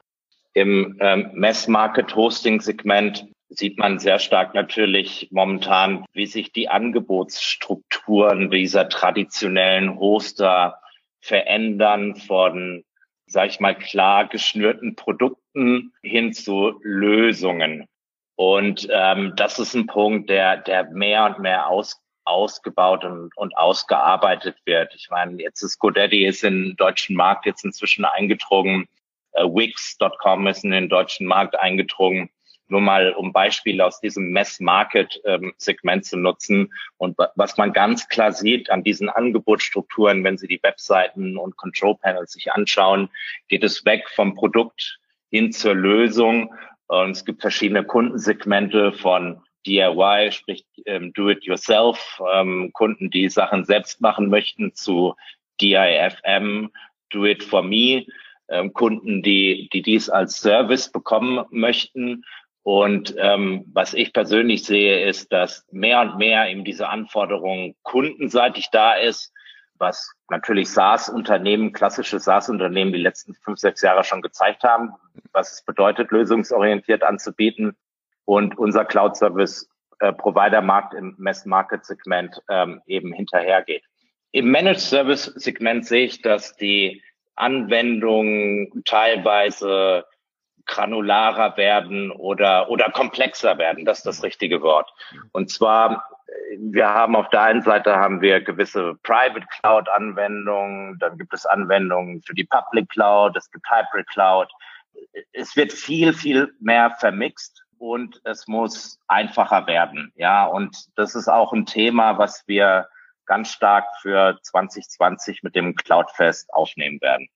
Im 0.52 0.98
ähm, 1.00 1.30
Mass-Market-Hosting-Segment 1.32 3.26
sieht 3.48 3.78
man 3.78 3.98
sehr 3.98 4.18
stark 4.18 4.54
natürlich 4.54 5.28
momentan, 5.30 6.04
wie 6.12 6.26
sich 6.26 6.52
die 6.52 6.68
Angebotsstrukturen 6.68 8.50
dieser 8.50 8.88
traditionellen 8.88 9.98
Hoster 9.98 10.80
verändern 11.20 12.16
von, 12.16 12.84
sag 13.26 13.48
ich 13.48 13.60
mal, 13.60 13.74
klar 13.74 14.28
geschnürten 14.28 14.96
Produkten 14.96 15.92
hin 16.02 16.32
zu 16.32 16.78
Lösungen. 16.82 17.86
Und 18.36 18.86
ähm, 18.92 19.32
das 19.36 19.58
ist 19.58 19.74
ein 19.74 19.86
Punkt, 19.86 20.30
der, 20.30 20.58
der 20.58 20.84
mehr 20.90 21.24
und 21.24 21.40
mehr 21.40 21.66
aus, 21.66 22.00
ausgebaut 22.24 23.04
und, 23.04 23.36
und 23.36 23.56
ausgearbeitet 23.56 24.56
wird. 24.64 24.94
Ich 24.94 25.08
meine, 25.10 25.42
jetzt 25.42 25.62
ist 25.62 25.78
GoDaddy 25.78 26.24
ist 26.26 26.44
in 26.44 26.64
den 26.64 26.76
deutschen 26.76 27.16
Markt 27.16 27.46
jetzt 27.46 27.64
inzwischen 27.64 28.04
eingedrungen. 28.04 28.86
Äh, 29.32 29.42
Wix.com 29.42 30.46
ist 30.46 30.62
in 30.62 30.70
den 30.70 30.88
deutschen 30.88 31.26
Markt 31.26 31.58
eingedrungen. 31.58 32.30
Nur 32.68 32.80
mal, 32.80 33.12
um 33.12 33.32
Beispiele 33.32 33.84
aus 33.84 34.00
diesem 34.00 34.32
Mass-Market-Segment 34.32 36.04
zu 36.04 36.16
nutzen. 36.18 36.72
Und 36.96 37.16
was 37.34 37.56
man 37.56 37.72
ganz 37.72 38.08
klar 38.08 38.32
sieht 38.32 38.70
an 38.70 38.84
diesen 38.84 39.08
Angebotsstrukturen, 39.08 40.22
wenn 40.22 40.38
Sie 40.38 40.48
die 40.48 40.62
Webseiten 40.62 41.36
und 41.36 41.56
Control-Panels 41.56 42.32
sich 42.32 42.52
anschauen, 42.52 43.08
geht 43.48 43.64
es 43.64 43.84
weg 43.84 44.08
vom 44.14 44.34
Produkt 44.34 44.98
hin 45.30 45.52
zur 45.52 45.74
Lösung. 45.74 46.54
Und 46.86 47.12
es 47.12 47.24
gibt 47.24 47.40
verschiedene 47.40 47.84
Kundensegmente 47.84 48.92
von 48.92 49.42
DIY, 49.66 50.32
sprich 50.32 50.64
ähm, 50.86 51.12
Do-it-yourself, 51.12 52.20
ähm, 52.32 52.70
Kunden, 52.72 53.10
die 53.10 53.28
Sachen 53.28 53.64
selbst 53.64 54.00
machen 54.00 54.28
möchten, 54.28 54.74
zu 54.74 55.14
DIFM, 55.60 56.70
Do-it-for-me, 57.10 58.06
ähm, 58.48 58.72
Kunden, 58.72 59.22
die, 59.22 59.68
die 59.72 59.82
dies 59.82 60.08
als 60.08 60.38
Service 60.40 60.90
bekommen 60.90 61.44
möchten. 61.50 62.24
Und 62.68 63.16
ähm, 63.16 63.64
was 63.72 63.94
ich 63.94 64.12
persönlich 64.12 64.62
sehe, 64.62 65.08
ist, 65.08 65.32
dass 65.32 65.66
mehr 65.70 66.02
und 66.02 66.18
mehr 66.18 66.50
eben 66.50 66.66
diese 66.66 66.90
Anforderung 66.90 67.74
kundenseitig 67.82 68.68
da 68.70 68.92
ist, 68.92 69.32
was 69.78 70.12
natürlich 70.28 70.68
SaaS-Unternehmen, 70.68 71.72
klassische 71.72 72.20
SaaS-Unternehmen 72.20 72.92
die 72.92 72.98
letzten 72.98 73.32
fünf, 73.32 73.58
sechs 73.58 73.80
Jahre 73.80 74.04
schon 74.04 74.20
gezeigt 74.20 74.64
haben, 74.64 74.92
was 75.32 75.52
es 75.52 75.64
bedeutet, 75.64 76.10
lösungsorientiert 76.10 77.04
anzubieten 77.04 77.74
und 78.26 78.58
unser 78.58 78.84
Cloud-Service-Provider-Markt 78.84 80.92
im 80.92 81.14
Mass-Market-Segment 81.16 82.42
ähm, 82.50 82.82
eben 82.84 83.14
hinterhergeht. 83.14 83.84
Im 84.32 84.50
Managed-Service-Segment 84.50 85.86
sehe 85.86 86.04
ich, 86.04 86.20
dass 86.20 86.54
die 86.54 87.02
Anwendungen 87.34 88.82
teilweise 88.84 90.04
granularer 90.68 91.56
werden 91.56 92.12
oder, 92.12 92.70
oder 92.70 92.90
komplexer 92.92 93.58
werden. 93.58 93.84
Das 93.84 93.98
ist 93.98 94.06
das 94.06 94.22
richtige 94.22 94.62
Wort. 94.62 94.88
Und 95.32 95.50
zwar, 95.50 96.04
wir 96.56 96.88
haben 96.88 97.16
auf 97.16 97.28
der 97.30 97.42
einen 97.42 97.62
Seite 97.62 97.96
haben 97.96 98.20
wir 98.20 98.40
gewisse 98.40 98.94
Private 99.02 99.46
Cloud 99.60 99.88
Anwendungen, 99.88 100.98
dann 101.00 101.18
gibt 101.18 101.34
es 101.34 101.46
Anwendungen 101.46 102.22
für 102.22 102.34
die 102.34 102.44
Public 102.44 102.88
Cloud, 102.90 103.36
es 103.36 103.50
gibt 103.50 103.66
Hybrid 103.68 104.06
Cloud. 104.08 104.48
Es 105.32 105.56
wird 105.56 105.72
viel, 105.72 106.12
viel 106.12 106.54
mehr 106.60 106.94
vermixt 106.98 107.64
und 107.78 108.20
es 108.24 108.46
muss 108.46 109.00
einfacher 109.06 109.66
werden. 109.66 110.12
Ja, 110.16 110.46
und 110.46 110.76
das 110.96 111.14
ist 111.14 111.28
auch 111.28 111.52
ein 111.52 111.66
Thema, 111.66 112.18
was 112.18 112.44
wir 112.46 112.88
ganz 113.26 113.52
stark 113.52 113.86
für 114.00 114.38
2020 114.42 115.42
mit 115.42 115.54
dem 115.54 115.74
Cloudfest 115.76 116.52
aufnehmen 116.52 117.00
werden. 117.00 117.28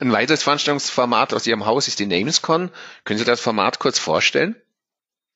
Ein 0.00 0.12
weiteres 0.12 0.42
Veranstaltungsformat 0.42 1.32
aus 1.34 1.46
Ihrem 1.46 1.66
Haus 1.66 1.88
ist 1.88 2.00
die 2.00 2.06
Namescon. 2.06 2.70
Können 3.04 3.18
Sie 3.18 3.24
das 3.24 3.40
Format 3.40 3.78
kurz 3.78 3.98
vorstellen? 3.98 4.56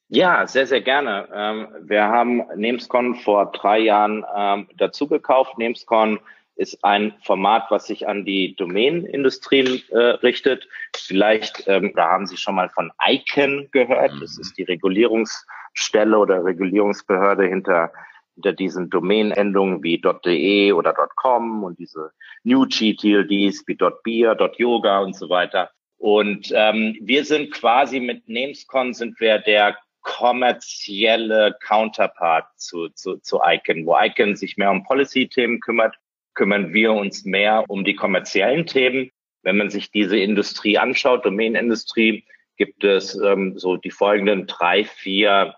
Ja, 0.08 0.46
sehr, 0.46 0.66
sehr 0.66 0.80
gerne. 0.80 1.28
Ähm, 1.32 1.68
wir 1.82 2.04
haben 2.04 2.42
Namescon 2.56 3.14
vor 3.14 3.52
drei 3.52 3.78
Jahren 3.78 4.24
ähm, 4.34 4.68
dazu 4.76 5.06
gekauft. 5.06 5.58
Namescon 5.58 6.18
ist 6.56 6.82
ein 6.82 7.14
Format, 7.22 7.70
was 7.70 7.86
sich 7.86 8.08
an 8.08 8.24
die 8.24 8.56
Domänenindustrie 8.56 9.84
äh, 9.90 9.98
richtet. 9.98 10.66
Vielleicht, 10.96 11.64
ähm, 11.68 11.92
da 11.94 12.08
haben 12.08 12.26
Sie 12.26 12.36
schon 12.36 12.56
mal 12.56 12.68
von 12.70 12.90
ICANN 13.06 13.68
gehört. 13.70 14.12
Das 14.20 14.36
mhm. 14.36 14.40
ist 14.40 14.58
die 14.58 14.64
Regulierungsstelle 14.64 16.18
oder 16.18 16.44
Regulierungsbehörde 16.44 17.46
hinter, 17.46 17.92
hinter 18.38 18.52
diesen 18.52 18.88
Domänenendungen 18.88 19.82
wie 19.82 20.00
.de 20.00 20.72
oder 20.72 20.94
.com 21.16 21.64
und 21.64 21.78
diese 21.78 22.12
New 22.44 22.66
GTLDs 22.66 23.64
wie 23.66 23.76
.beer, 24.04 24.36
.yoga 24.56 25.00
und 25.00 25.16
so 25.16 25.28
weiter. 25.28 25.70
Und 25.96 26.52
ähm, 26.54 26.96
wir 27.00 27.24
sind 27.24 27.50
quasi 27.50 27.98
mit 27.98 28.28
Namescon 28.28 28.94
sind 28.94 29.18
wir 29.18 29.38
der 29.38 29.76
kommerzielle 30.02 31.56
Counterpart 31.60 32.46
zu, 32.56 32.88
zu, 32.90 33.16
zu 33.16 33.40
ICANN, 33.44 33.84
wo 33.84 33.96
ICANN 33.98 34.36
sich 34.36 34.56
mehr 34.56 34.70
um 34.70 34.84
Policy-Themen 34.84 35.58
kümmert 35.60 35.96
kümmern 36.34 36.72
wir 36.72 36.92
uns 36.92 37.24
mehr 37.24 37.64
um 37.66 37.84
die 37.84 37.96
kommerziellen 37.96 38.64
Themen. 38.64 39.10
Wenn 39.42 39.56
man 39.56 39.70
sich 39.70 39.90
diese 39.90 40.16
Industrie 40.16 40.78
anschaut, 40.78 41.26
Domänenindustrie, 41.26 42.24
gibt 42.56 42.84
es 42.84 43.16
ähm, 43.16 43.58
so 43.58 43.76
die 43.76 43.90
folgenden 43.90 44.46
drei, 44.46 44.84
vier 44.84 45.56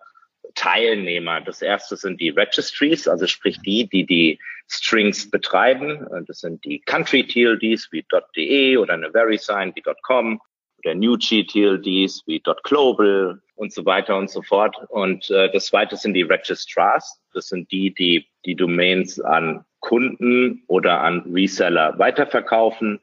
Teilnehmer. 0.55 1.41
Das 1.41 1.63
erste 1.63 1.97
sind 1.97 2.21
die 2.21 2.31
Registries, 2.31 3.09
also 3.09 3.27
sprich 3.27 3.59
die, 3.61 3.89
die 3.89 4.07
die 4.07 4.39
Strings 4.69 5.31
betreiben. 5.31 6.07
Das 6.27 6.41
sind 6.41 6.65
die 6.65 6.81
Country 6.81 7.27
TLDs 7.27 7.91
wie 7.93 8.05
.de 8.37 8.77
oder 8.77 8.95
eine 8.95 9.11
VeriSign 9.13 9.73
wie 9.75 9.83
.com 10.03 10.41
oder 10.79 10.95
New 10.95 11.17
TLDs 11.17 12.23
wie 12.27 12.43
.global 12.63 13.41
und 13.57 13.73
so 13.73 13.85
weiter 13.85 14.17
und 14.17 14.31
so 14.31 14.43
fort. 14.43 14.77
Und 14.89 15.31
äh, 15.31 15.51
das 15.53 15.67
zweite 15.67 15.97
sind 15.97 16.15
die 16.15 16.23
Registrars. 16.23 17.21
Das 17.35 17.49
sind 17.49 17.71
die, 17.71 17.93
die 17.93 18.27
die 18.45 18.57
Domains 18.57 19.21
an 19.21 19.65
Kunden 19.81 20.63
oder 20.67 21.01
an 21.01 21.21
Reseller 21.33 21.99
weiterverkaufen. 21.99 23.01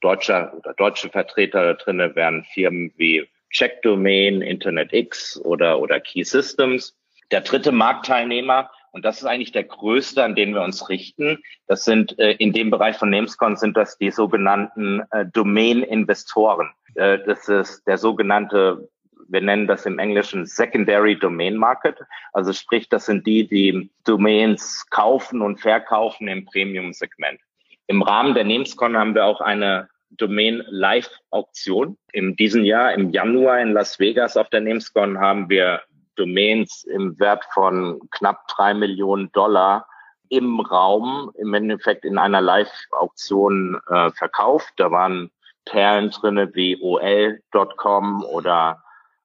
Deutscher 0.00 0.52
oder 0.56 0.74
deutsche 0.74 1.08
Vertreter 1.08 1.64
da 1.64 1.74
drinnen 1.74 2.14
wären 2.14 2.44
Firmen 2.44 2.92
wie 2.96 3.26
Checkdomain, 3.50 4.42
InternetX 4.42 5.40
oder, 5.44 5.80
oder 5.80 6.00
Key 6.00 6.24
Systems. 6.24 6.96
Der 7.30 7.42
dritte 7.42 7.72
Marktteilnehmer, 7.72 8.70
und 8.92 9.04
das 9.04 9.18
ist 9.18 9.26
eigentlich 9.26 9.52
der 9.52 9.64
größte, 9.64 10.24
an 10.24 10.34
den 10.34 10.52
wir 10.52 10.62
uns 10.62 10.88
richten, 10.88 11.42
das 11.66 11.84
sind 11.84 12.18
äh, 12.18 12.32
in 12.32 12.52
dem 12.52 12.70
Bereich 12.70 12.96
von 12.96 13.10
Namescon 13.10 13.56
sind 13.56 13.76
das 13.76 13.98
die 13.98 14.10
sogenannten 14.10 15.02
äh, 15.12 15.26
Domain-Investoren. 15.26 16.70
Äh, 16.94 17.18
das 17.24 17.48
ist 17.48 17.86
der 17.86 17.98
sogenannte 17.98 18.88
wir 19.30 19.40
nennen 19.40 19.66
das 19.66 19.86
im 19.86 19.98
Englischen 19.98 20.44
Secondary 20.44 21.16
Domain 21.16 21.56
Market. 21.56 21.96
Also 22.32 22.52
sprich, 22.52 22.88
das 22.88 23.06
sind 23.06 23.26
die, 23.26 23.46
die 23.46 23.90
Domains 24.04 24.86
kaufen 24.90 25.40
und 25.40 25.60
verkaufen 25.60 26.28
im 26.28 26.44
Premium-Segment. 26.44 27.40
Im 27.86 28.02
Rahmen 28.02 28.34
der 28.34 28.44
Namescon 28.44 28.96
haben 28.96 29.14
wir 29.14 29.24
auch 29.24 29.40
eine 29.40 29.88
Domain 30.10 30.62
Live 30.68 31.10
Auktion. 31.30 31.96
In 32.12 32.36
diesem 32.36 32.64
Jahr, 32.64 32.92
im 32.92 33.10
Januar 33.10 33.60
in 33.60 33.72
Las 33.72 33.98
Vegas 33.98 34.36
auf 34.36 34.48
der 34.50 34.60
Namescon 34.60 35.18
haben 35.18 35.48
wir 35.48 35.82
Domains 36.16 36.84
im 36.84 37.18
Wert 37.18 37.44
von 37.54 38.00
knapp 38.10 38.46
drei 38.48 38.74
Millionen 38.74 39.32
Dollar 39.32 39.86
im 40.28 40.60
Raum, 40.60 41.32
im 41.38 41.54
Endeffekt 41.54 42.04
in 42.04 42.18
einer 42.18 42.40
Live-Auktion 42.40 43.80
äh, 43.88 44.10
verkauft. 44.12 44.72
Da 44.76 44.90
waren 44.90 45.30
Perlen 45.64 46.10
drinne 46.10 46.54
wie 46.54 46.80
ol.com 46.80 48.24
oder 48.24 48.82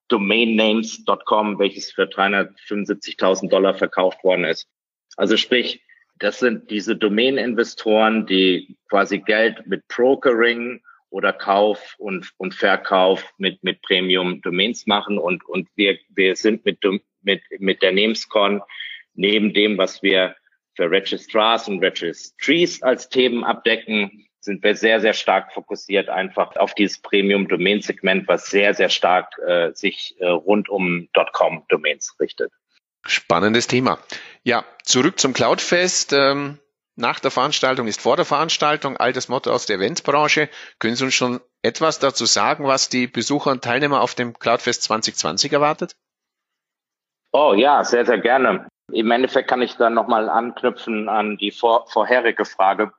domainnames.com, 0.08 1.60
welches 1.60 1.92
für 1.92 2.04
375.000 2.04 3.50
Dollar 3.50 3.75
verkauft 3.75 4.24
worden 4.24 4.46
ist. 4.46 4.68
Also 5.18 5.38
sprich, 5.38 5.85
das 6.19 6.39
sind 6.39 6.72
diese 6.72 6.95
Domain-Investoren, 6.95 8.25
die 8.25 8.77
quasi 8.89 9.19
Geld 9.19 9.67
mit 9.67 9.88
Brokering 9.88 10.81
oder 11.10 11.34
Kauf 11.34 11.95
und, 11.98 12.31
und 12.38 12.53
Verkauf 12.53 13.24
mit, 13.38 13.63
mit 13.63 13.81
Premium-Domains 13.81 14.88
machen. 14.88 15.17
Und, 15.17 15.45
und 15.48 15.67
wir, 15.75 15.98
wir 16.10 16.36
sind 16.36 16.65
mit, 16.65 16.79
mit, 17.22 17.41
mit 17.60 17.81
der 17.81 17.91
Namescon 17.91 18.62
neben 19.13 19.53
dem, 19.53 19.77
was 19.77 20.03
wir 20.03 20.36
für 20.75 20.91
Registrars 20.91 21.67
und 21.67 21.79
Registries 21.79 22.81
als 22.81 23.10
Themen 23.10 23.43
abdecken, 23.43 24.27
sind 24.41 24.63
wir 24.63 24.75
sehr, 24.75 25.00
sehr 25.01 25.13
stark 25.13 25.53
fokussiert 25.53 26.07
einfach 26.07 26.55
auf 26.57 26.75
dieses 26.75 27.01
Premium-Domain-Segment, 27.01 28.27
was 28.27 28.50
sehr, 28.50 28.74
sehr 28.74 28.89
stark 28.89 29.34
äh, 29.39 29.72
sich 29.74 30.15
äh, 30.19 30.27
rund 30.27 30.69
um 30.69 31.10
.com-Domains 31.34 32.15
richtet. 32.19 32.51
Spannendes 33.07 33.67
Thema. 33.67 34.00
Ja, 34.45 34.63
zurück 34.83 35.19
zum 35.19 35.33
Cloudfest. 35.33 36.13
Ähm, 36.13 36.59
nach 36.95 37.19
der 37.19 37.31
Veranstaltung 37.31 37.87
ist 37.87 37.99
vor 37.99 38.15
der 38.15 38.25
Veranstaltung, 38.25 38.95
altes 38.95 39.27
Motto 39.27 39.51
aus 39.51 39.65
der 39.65 39.77
Eventbranche. 39.77 40.49
Können 40.77 40.95
Sie 40.95 41.03
uns 41.03 41.15
schon 41.15 41.41
etwas 41.63 41.97
dazu 41.97 42.25
sagen, 42.25 42.65
was 42.65 42.87
die 42.87 43.07
Besucher 43.07 43.49
und 43.49 43.63
Teilnehmer 43.63 44.01
auf 44.01 44.13
dem 44.13 44.37
Cloudfest 44.37 44.83
2020 44.83 45.51
erwartet? 45.51 45.95
Oh 47.33 47.53
ja, 47.55 47.83
sehr, 47.83 48.05
sehr 48.05 48.19
gerne. 48.19 48.67
Im 48.91 49.09
Endeffekt 49.09 49.49
kann 49.49 49.63
ich 49.63 49.77
dann 49.77 49.95
nochmal 49.95 50.29
anknüpfen 50.29 51.09
an 51.09 51.37
die 51.37 51.49
vor, 51.49 51.87
vorherige 51.89 52.45
Frage. 52.45 52.93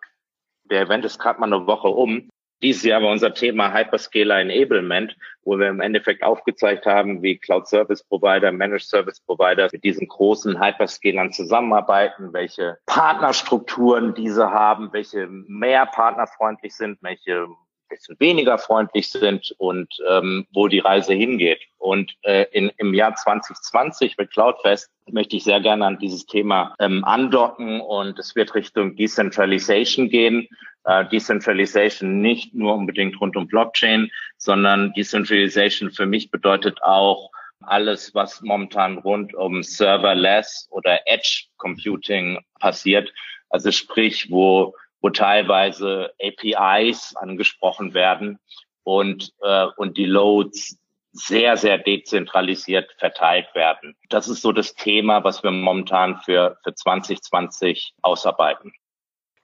Der 0.64 0.82
Event 0.82 1.04
ist 1.04 1.20
gerade 1.20 1.38
mal 1.38 1.46
eine 1.46 1.68
Woche 1.68 1.88
um. 1.88 2.28
Dieses 2.60 2.82
Jahr 2.82 3.02
war 3.02 3.12
unser 3.12 3.34
Thema 3.34 3.72
Hyperscaler 3.72 4.40
Enablement, 4.40 5.16
wo 5.46 5.58
wir 5.58 5.68
im 5.68 5.80
Endeffekt 5.80 6.22
aufgezeigt 6.22 6.84
haben, 6.84 7.22
wie 7.22 7.38
Cloud 7.38 7.68
Service 7.68 8.02
Provider, 8.02 8.52
Managed 8.52 8.88
Service 8.88 9.20
Provider 9.20 9.68
mit 9.72 9.84
diesen 9.84 10.08
großen 10.08 10.60
Hyperscalern 10.60 11.32
zusammenarbeiten, 11.32 12.32
welche 12.32 12.78
Partnerstrukturen 12.86 14.14
diese 14.14 14.50
haben, 14.50 14.92
welche 14.92 15.28
mehr 15.28 15.86
partnerfreundlich 15.86 16.74
sind, 16.74 16.98
welche 17.00 17.46
bisschen 17.88 18.18
weniger 18.18 18.58
freundlich 18.58 19.10
sind 19.10 19.54
und 19.58 19.94
ähm, 20.08 20.46
wo 20.52 20.68
die 20.68 20.80
Reise 20.80 21.14
hingeht. 21.14 21.60
Und 21.78 22.14
äh, 22.22 22.46
in, 22.52 22.70
im 22.78 22.94
Jahr 22.94 23.14
2020 23.14 24.16
mit 24.18 24.32
Cloudfest 24.32 24.90
möchte 25.08 25.36
ich 25.36 25.44
sehr 25.44 25.60
gerne 25.60 25.86
an 25.86 25.98
dieses 25.98 26.26
Thema 26.26 26.74
ähm, 26.80 27.04
andocken 27.04 27.80
und 27.80 28.18
es 28.18 28.34
wird 28.34 28.54
Richtung 28.54 28.96
Decentralization 28.96 30.08
gehen. 30.08 30.48
Äh, 30.86 31.08
Decentralization 31.08 32.20
nicht 32.20 32.54
nur 32.54 32.74
unbedingt 32.74 33.20
rund 33.20 33.36
um 33.36 33.46
Blockchain, 33.46 34.10
sondern 34.38 34.92
Decentralization 34.94 35.90
für 35.90 36.06
mich 36.06 36.30
bedeutet 36.30 36.82
auch 36.82 37.30
alles, 37.60 38.14
was 38.14 38.40
momentan 38.42 38.98
rund 38.98 39.34
um 39.34 39.62
Serverless 39.62 40.68
oder 40.70 41.00
Edge 41.06 41.44
Computing 41.56 42.38
passiert. 42.60 43.12
Also 43.50 43.70
sprich, 43.70 44.30
wo 44.30 44.74
wo 45.06 45.10
teilweise 45.10 46.12
APIs 46.20 47.14
angesprochen 47.16 47.94
werden 47.94 48.40
und, 48.82 49.32
äh, 49.40 49.66
und 49.76 49.96
die 49.96 50.06
Loads 50.06 50.78
sehr, 51.12 51.56
sehr 51.56 51.78
dezentralisiert 51.78 52.90
verteilt 52.98 53.46
werden. 53.54 53.96
Das 54.08 54.28
ist 54.28 54.42
so 54.42 54.52
das 54.52 54.74
Thema, 54.74 55.22
was 55.22 55.42
wir 55.42 55.50
momentan 55.50 56.18
für, 56.18 56.58
für 56.62 56.74
2020 56.74 57.94
ausarbeiten. 58.02 58.72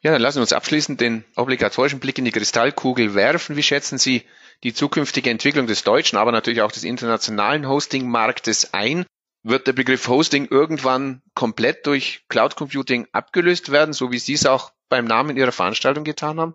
Ja, 0.03 0.11
dann 0.11 0.21
lassen 0.21 0.39
wir 0.39 0.43
uns 0.43 0.53
abschließend 0.53 1.01
den 1.01 1.25
obligatorischen 1.37 2.01
Blick 2.01 2.19
in 2.19 2.25
die 2.25 2.33
Kristallkugel 2.33 3.15
werfen. 3.15 3.57
Wie 3.57 3.63
schätzen 3.63 3.99
Sie 3.99 4.23
die 4.65 4.75
zukünftige 4.75 5.31
Entwicklung 5.31 5.69
des 5.69 5.85
deutschen, 5.85 6.19
aber 6.19 6.33
natürlich 6.33 6.63
auch 6.63 6.73
des 6.73 6.83
internationalen 6.83 7.69
Hosting-Marktes 7.69 8.75
ein? 8.75 9.07
Wird 9.45 9.67
der 9.67 9.73
Begriff 9.73 10.09
Hosting 10.09 10.49
irgendwann 10.51 11.23
komplett 11.35 11.87
durch 11.87 12.25
Cloud 12.29 12.57
Computing 12.57 13.07
abgelöst 13.13 13.71
werden, 13.71 13.93
so 13.93 14.11
wie 14.13 14.19
Sie 14.19 14.35
es 14.35 14.47
auch 14.47 14.73
beim 14.89 15.05
Namen 15.05 15.37
Ihrer 15.37 15.53
Veranstaltung 15.53 16.05
getan 16.05 16.41
haben? 16.41 16.55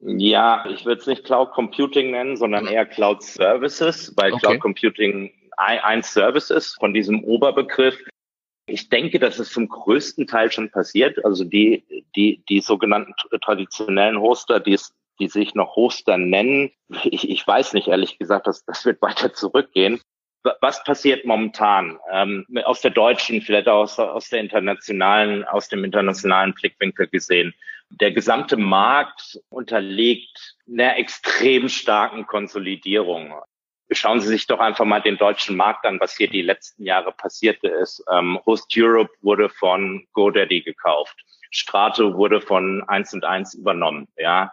Ja, 0.00 0.64
ich 0.68 0.86
würde 0.86 1.00
es 1.00 1.06
nicht 1.06 1.24
Cloud 1.24 1.52
Computing 1.52 2.10
nennen, 2.10 2.36
sondern 2.36 2.66
eher 2.66 2.86
Cloud 2.86 3.22
Services, 3.22 4.14
weil 4.16 4.32
okay. 4.32 4.46
Cloud 4.46 4.60
Computing 4.60 5.30
ein 5.56 6.02
Service 6.02 6.48
ist 6.50 6.76
von 6.80 6.94
diesem 6.94 7.22
Oberbegriff. 7.22 7.98
Ich 8.70 8.88
denke, 8.88 9.18
das 9.18 9.38
ist 9.38 9.52
zum 9.52 9.68
größten 9.68 10.26
Teil 10.26 10.50
schon 10.50 10.70
passiert. 10.70 11.24
Also 11.24 11.44
die, 11.44 11.84
die, 12.16 12.42
die 12.48 12.60
sogenannten 12.60 13.14
traditionellen 13.42 14.20
Hoster, 14.20 14.60
die, 14.60 14.78
die 15.18 15.28
sich 15.28 15.54
noch 15.54 15.76
Hoster 15.76 16.16
nennen, 16.16 16.70
ich, 17.04 17.28
ich 17.28 17.46
weiß 17.46 17.74
nicht, 17.74 17.88
ehrlich 17.88 18.18
gesagt, 18.18 18.46
das, 18.46 18.64
das 18.64 18.84
wird 18.84 19.02
weiter 19.02 19.32
zurückgehen 19.32 20.00
was 20.60 20.82
passiert 20.84 21.24
momentan 21.24 21.98
ähm, 22.10 22.46
aus 22.64 22.80
der 22.80 22.90
deutschen, 22.90 23.42
vielleicht 23.42 23.68
auch 23.68 23.82
aus, 23.82 23.98
aus 23.98 24.28
der 24.30 24.40
internationalen, 24.40 25.44
aus 25.44 25.68
dem 25.68 25.84
internationalen 25.84 26.54
Blickwinkel 26.54 27.08
gesehen? 27.08 27.54
Der 27.90 28.12
gesamte 28.12 28.56
Markt 28.56 29.38
unterliegt 29.48 30.56
einer 30.68 30.96
extrem 30.96 31.68
starken 31.68 32.26
Konsolidierung. 32.26 33.34
Schauen 33.92 34.20
Sie 34.20 34.28
sich 34.28 34.46
doch 34.46 34.60
einfach 34.60 34.84
mal 34.84 35.00
den 35.00 35.16
deutschen 35.16 35.56
Markt 35.56 35.84
an, 35.84 35.98
was 36.00 36.16
hier 36.16 36.28
die 36.28 36.42
letzten 36.42 36.84
Jahre 36.84 37.12
passierte 37.12 37.68
ist. 37.68 38.04
Ähm, 38.10 38.38
Host 38.46 38.72
Europe 38.76 39.12
wurde 39.20 39.48
von 39.48 40.06
GoDaddy 40.12 40.62
gekauft. 40.62 41.16
Strato 41.50 42.14
wurde 42.16 42.40
von 42.40 42.84
1 42.88 43.14
und 43.14 43.24
1 43.24 43.54
übernommen. 43.54 44.06
Ja, 44.16 44.52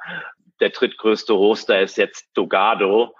der 0.59 0.69
drittgrößte 0.69 1.35
Hoster 1.35 1.81
ist 1.81 1.97
jetzt 1.97 2.29
Dogado, 2.33 3.15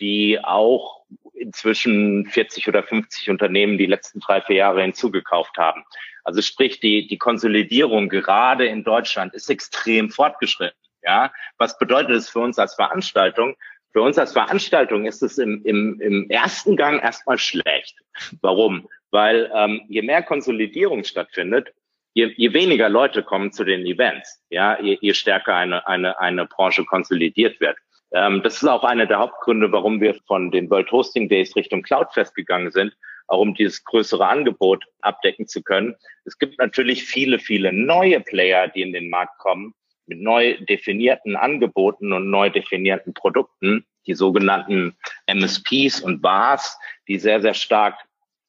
die 0.00 0.42
auch 0.42 1.04
inzwischen 1.34 2.26
40 2.26 2.68
oder 2.68 2.82
50 2.82 3.30
Unternehmen 3.30 3.78
die 3.78 3.86
letzten 3.86 4.20
drei, 4.20 4.40
vier 4.42 4.56
Jahre 4.56 4.82
hinzugekauft 4.82 5.56
haben. 5.56 5.84
Also 6.24 6.42
sprich, 6.42 6.80
die, 6.80 7.06
die 7.06 7.18
Konsolidierung 7.18 8.08
gerade 8.08 8.66
in 8.66 8.84
Deutschland 8.84 9.34
ist 9.34 9.48
extrem 9.48 10.10
fortgeschritten. 10.10 10.76
Ja, 11.02 11.32
was 11.56 11.78
bedeutet 11.78 12.16
es 12.16 12.28
für 12.28 12.40
uns 12.40 12.58
als 12.58 12.74
Veranstaltung? 12.74 13.56
Für 13.92 14.02
uns 14.02 14.18
als 14.18 14.32
Veranstaltung 14.32 15.06
ist 15.06 15.22
es 15.22 15.38
im, 15.38 15.62
im, 15.64 16.00
im 16.00 16.30
ersten 16.30 16.76
Gang 16.76 17.02
erstmal 17.02 17.38
schlecht. 17.38 17.96
Warum? 18.40 18.88
Weil 19.10 19.50
ähm, 19.54 19.82
je 19.88 20.02
mehr 20.02 20.22
Konsolidierung 20.22 21.02
stattfindet, 21.02 21.72
je, 22.14 22.32
je 22.36 22.52
weniger 22.52 22.88
Leute 22.88 23.22
kommen 23.22 23.52
zu 23.52 23.64
den 23.64 23.84
Events, 23.84 24.42
ja, 24.48 24.80
je, 24.80 24.98
je 25.00 25.12
stärker 25.12 25.56
eine, 25.56 25.86
eine, 25.86 26.20
eine 26.20 26.46
Branche 26.46 26.84
konsolidiert 26.84 27.60
wird. 27.60 27.76
Ähm, 28.12 28.42
das 28.42 28.62
ist 28.62 28.68
auch 28.68 28.84
einer 28.84 29.06
der 29.06 29.18
Hauptgründe, 29.18 29.72
warum 29.72 30.00
wir 30.00 30.14
von 30.26 30.50
den 30.50 30.70
World 30.70 30.90
Hosting 30.92 31.28
Days 31.28 31.56
Richtung 31.56 31.82
Cloudfest 31.82 32.34
gegangen 32.34 32.70
sind, 32.70 32.96
auch 33.26 33.40
um 33.40 33.54
dieses 33.54 33.84
größere 33.84 34.26
Angebot 34.26 34.84
abdecken 35.00 35.46
zu 35.46 35.62
können. 35.62 35.96
Es 36.24 36.38
gibt 36.38 36.58
natürlich 36.58 37.04
viele, 37.04 37.38
viele 37.38 37.72
neue 37.72 38.20
Player, 38.20 38.68
die 38.68 38.82
in 38.82 38.92
den 38.92 39.08
Markt 39.10 39.38
kommen, 39.38 39.74
mit 40.10 40.20
neu 40.20 40.56
definierten 40.68 41.36
Angeboten 41.36 42.12
und 42.12 42.30
neu 42.30 42.50
definierten 42.50 43.14
Produkten, 43.14 43.86
die 44.06 44.14
sogenannten 44.14 44.96
MSPs 45.26 46.00
und 46.00 46.22
VARs, 46.22 46.78
die 47.06 47.18
sehr, 47.18 47.40
sehr 47.40 47.54
stark 47.54 47.96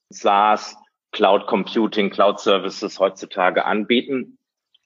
SaaS, 0.10 0.76
Cloud 1.12 1.46
Computing, 1.46 2.10
Cloud 2.10 2.40
Services 2.40 3.00
heutzutage 3.00 3.64
anbieten. 3.64 4.40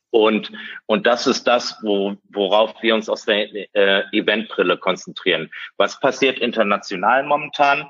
Und, 0.10 0.52
und 0.86 1.08
das 1.08 1.28
ist 1.28 1.46
das, 1.48 1.80
wo, 1.82 2.16
worauf 2.30 2.74
wir 2.82 2.94
uns 2.94 3.10
aus 3.10 3.26
der 3.26 3.54
äh, 3.74 4.04
Eventbrille 4.12 4.78
konzentrieren. 4.78 5.50
Was 5.78 6.00
passiert 6.00 6.40
international 6.40 7.24
momentan? 7.24 7.90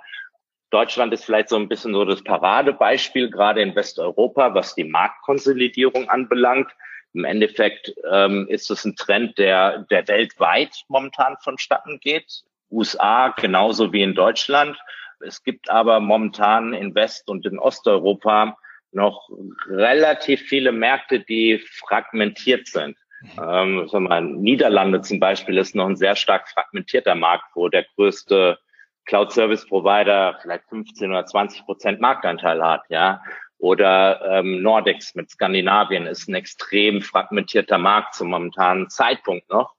Deutschland 0.70 1.14
ist 1.14 1.26
vielleicht 1.26 1.50
so 1.50 1.56
ein 1.56 1.70
bisschen 1.70 1.94
so 1.94 2.06
das 2.06 2.24
Paradebeispiel, 2.24 3.32
gerade 3.32 3.62
in 3.62 3.76
Westeuropa, 3.76 4.54
was 4.54 4.76
die 4.76 4.84
Marktkonsolidierung 4.84 6.10
anbelangt. 6.10 6.70
Im 7.16 7.24
Endeffekt 7.24 7.94
ähm, 8.12 8.48
ist 8.50 8.70
es 8.70 8.84
ein 8.84 8.96
Trend, 8.96 9.38
der, 9.38 9.80
der 9.90 10.08
weltweit 10.08 10.84
momentan 10.90 11.38
vonstatten 11.42 12.00
geht. 12.02 12.44
USA 12.70 13.30
genauso 13.30 13.94
wie 13.94 14.02
in 14.02 14.16
Deutschland. 14.16 14.78
Es 15.22 15.44
gibt 15.44 15.70
aber 15.70 16.00
momentan 16.02 16.74
in 16.74 16.94
West- 16.94 17.30
und 17.30 17.46
in 17.46 17.58
Osteuropa 17.58 18.58
noch 18.92 19.30
relativ 19.68 20.42
viele 20.42 20.72
Märkte, 20.72 21.22
die 21.22 21.60
fragmentiert 21.60 22.68
sind. 22.68 22.98
Ähm, 23.42 23.88
sagen 23.88 24.04
wir 24.06 24.10
mal, 24.10 24.22
Niederlande 24.22 25.02
zum 25.02 25.20
Beispiel 25.20 25.58
ist 25.58 25.74
noch 25.74 25.88
ein 25.88 25.96
sehr 25.96 26.16
stark 26.16 26.50
fragmentierter 26.50 27.16
Markt, 27.16 27.46
wo 27.56 27.70
der 27.70 27.86
größte 27.96 28.60
Cloud 29.06 29.32
Service 29.32 29.66
Provider 29.68 30.38
vielleicht 30.42 30.66
15 30.70 31.10
oder 31.12 31.26
20 31.26 31.66
Prozent 31.66 32.02
Marktanteil 32.02 32.64
hat, 32.64 32.84
ja. 32.90 33.22
Oder 33.58 34.22
ähm, 34.40 34.62
Nordics 34.62 35.16
mit 35.16 35.30
Skandinavien 35.30 36.08
ist 36.08 36.28
ein 36.28 36.36
extrem 36.36 37.02
fragmentierter 37.02 37.78
Markt 37.78 38.16
zum 38.16 38.30
momentanen 38.30 38.90
Zeitpunkt 38.90 39.50
noch. 39.50 39.74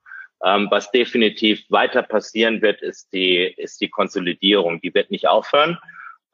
Ähm, 0.45 0.69
was 0.71 0.91
definitiv 0.91 1.65
weiter 1.71 2.03
passieren 2.03 2.62
wird, 2.62 2.83
ist 2.83 3.12
die, 3.12 3.39
ist 3.57 3.81
die 3.81 3.89
Konsolidierung. 3.89 4.81
Die 4.81 4.95
wird 4.95 5.11
nicht 5.11 5.29
aufhören. 5.29 5.79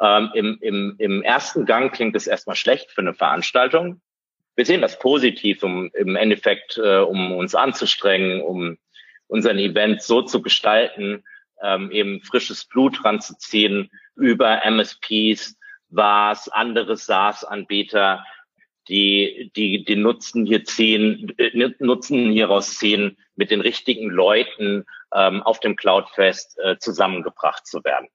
Ähm, 0.01 0.31
im, 0.35 0.59
im, 0.61 0.95
Im 0.99 1.23
ersten 1.23 1.65
Gang 1.65 1.95
klingt 1.95 2.17
es 2.17 2.27
erstmal 2.27 2.57
schlecht 2.57 2.91
für 2.91 3.01
eine 3.01 3.15
Veranstaltung. 3.15 4.01
Wir 4.57 4.67
sehen 4.67 4.83
das 4.83 4.99
positiv, 4.99 5.63
um 5.63 5.91
im 5.95 6.17
Endeffekt, 6.17 6.79
äh, 6.79 6.99
um 6.99 7.33
uns 7.33 7.55
anzustrengen, 7.55 8.43
um 8.43 8.77
unseren 9.29 9.59
Event 9.59 10.03
so 10.03 10.23
zu 10.23 10.43
gestalten, 10.43 11.25
ähm, 11.63 11.91
eben 11.91 12.21
frisches 12.21 12.67
Blut 12.67 13.05
ranzuziehen, 13.05 13.91
über 14.17 14.65
MSPs, 14.65 15.57
was 15.93 16.49
andere 16.49 16.97
SaaS-Anbieter, 16.97 18.25
die, 18.89 19.53
die, 19.55 19.85
die 19.85 19.97
Nutzen 19.97 20.45
hier 20.45 20.65
ziehen, 20.65 21.33
äh, 21.39 21.71
Nutzen 21.79 22.33
hieraus 22.33 22.77
ziehen, 22.79 23.17
mit 23.37 23.51
den 23.51 23.61
richtigen 23.61 24.11
Leuten 24.11 24.85
ähm, 25.15 25.43
auf 25.43 25.61
dem 25.61 25.77
Cloudfest 25.77 26.59
äh, 26.59 26.79
zusammengebracht 26.79 27.67
zu 27.67 27.85
werden. 27.85 28.09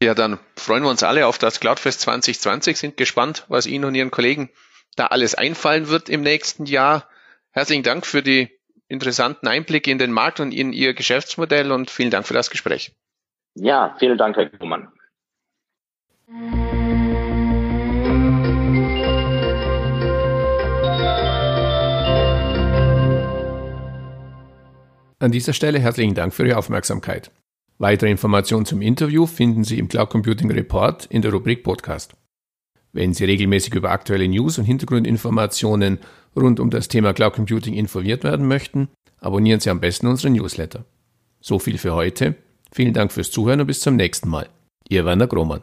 Ja, 0.00 0.14
dann 0.14 0.38
freuen 0.56 0.84
wir 0.84 0.90
uns 0.90 1.02
alle 1.02 1.26
auf 1.26 1.38
das 1.38 1.58
Cloudfest 1.58 2.02
2020, 2.02 2.78
sind 2.78 2.96
gespannt, 2.96 3.44
was 3.48 3.66
Ihnen 3.66 3.84
und 3.84 3.94
Ihren 3.94 4.12
Kollegen 4.12 4.50
da 4.94 5.06
alles 5.06 5.34
einfallen 5.34 5.88
wird 5.88 6.08
im 6.08 6.22
nächsten 6.22 6.66
Jahr. 6.66 7.08
Herzlichen 7.50 7.82
Dank 7.82 8.06
für 8.06 8.22
die 8.22 8.48
interessanten 8.86 9.48
Einblicke 9.48 9.90
in 9.90 9.98
den 9.98 10.12
Markt 10.12 10.38
und 10.38 10.52
in 10.52 10.72
Ihr 10.72 10.94
Geschäftsmodell 10.94 11.72
und 11.72 11.90
vielen 11.90 12.10
Dank 12.10 12.26
für 12.26 12.34
das 12.34 12.50
Gespräch. 12.50 12.92
Ja, 13.54 13.96
vielen 13.98 14.18
Dank, 14.18 14.36
Herr 14.36 14.48
Kuhmann. 14.48 14.92
An 25.20 25.32
dieser 25.32 25.52
Stelle 25.52 25.80
herzlichen 25.80 26.14
Dank 26.14 26.32
für 26.32 26.46
Ihre 26.46 26.58
Aufmerksamkeit. 26.58 27.32
Weitere 27.78 28.08
Informationen 28.08 28.66
zum 28.66 28.80
Interview 28.80 29.26
finden 29.26 29.64
Sie 29.64 29.80
im 29.80 29.88
Cloud 29.88 30.10
Computing 30.10 30.48
Report 30.52 31.06
in 31.06 31.22
der 31.22 31.32
Rubrik 31.32 31.64
Podcast. 31.64 32.14
Wenn 32.92 33.14
Sie 33.14 33.24
regelmäßig 33.24 33.74
über 33.74 33.90
aktuelle 33.90 34.28
News 34.28 34.58
und 34.58 34.64
Hintergrundinformationen 34.64 35.98
rund 36.36 36.60
um 36.60 36.70
das 36.70 36.86
Thema 36.86 37.14
Cloud 37.14 37.32
Computing 37.32 37.74
informiert 37.74 38.22
werden 38.22 38.46
möchten, 38.46 38.90
abonnieren 39.18 39.58
Sie 39.58 39.70
am 39.70 39.80
besten 39.80 40.06
unsere 40.06 40.32
Newsletter. 40.32 40.84
So 41.40 41.58
viel 41.58 41.78
für 41.78 41.94
heute. 41.94 42.36
Vielen 42.70 42.94
Dank 42.94 43.10
fürs 43.10 43.32
Zuhören 43.32 43.60
und 43.60 43.66
bis 43.66 43.80
zum 43.80 43.96
nächsten 43.96 44.28
Mal. 44.28 44.48
Ihr 44.88 45.04
Werner 45.04 45.26
Grohmann. 45.26 45.62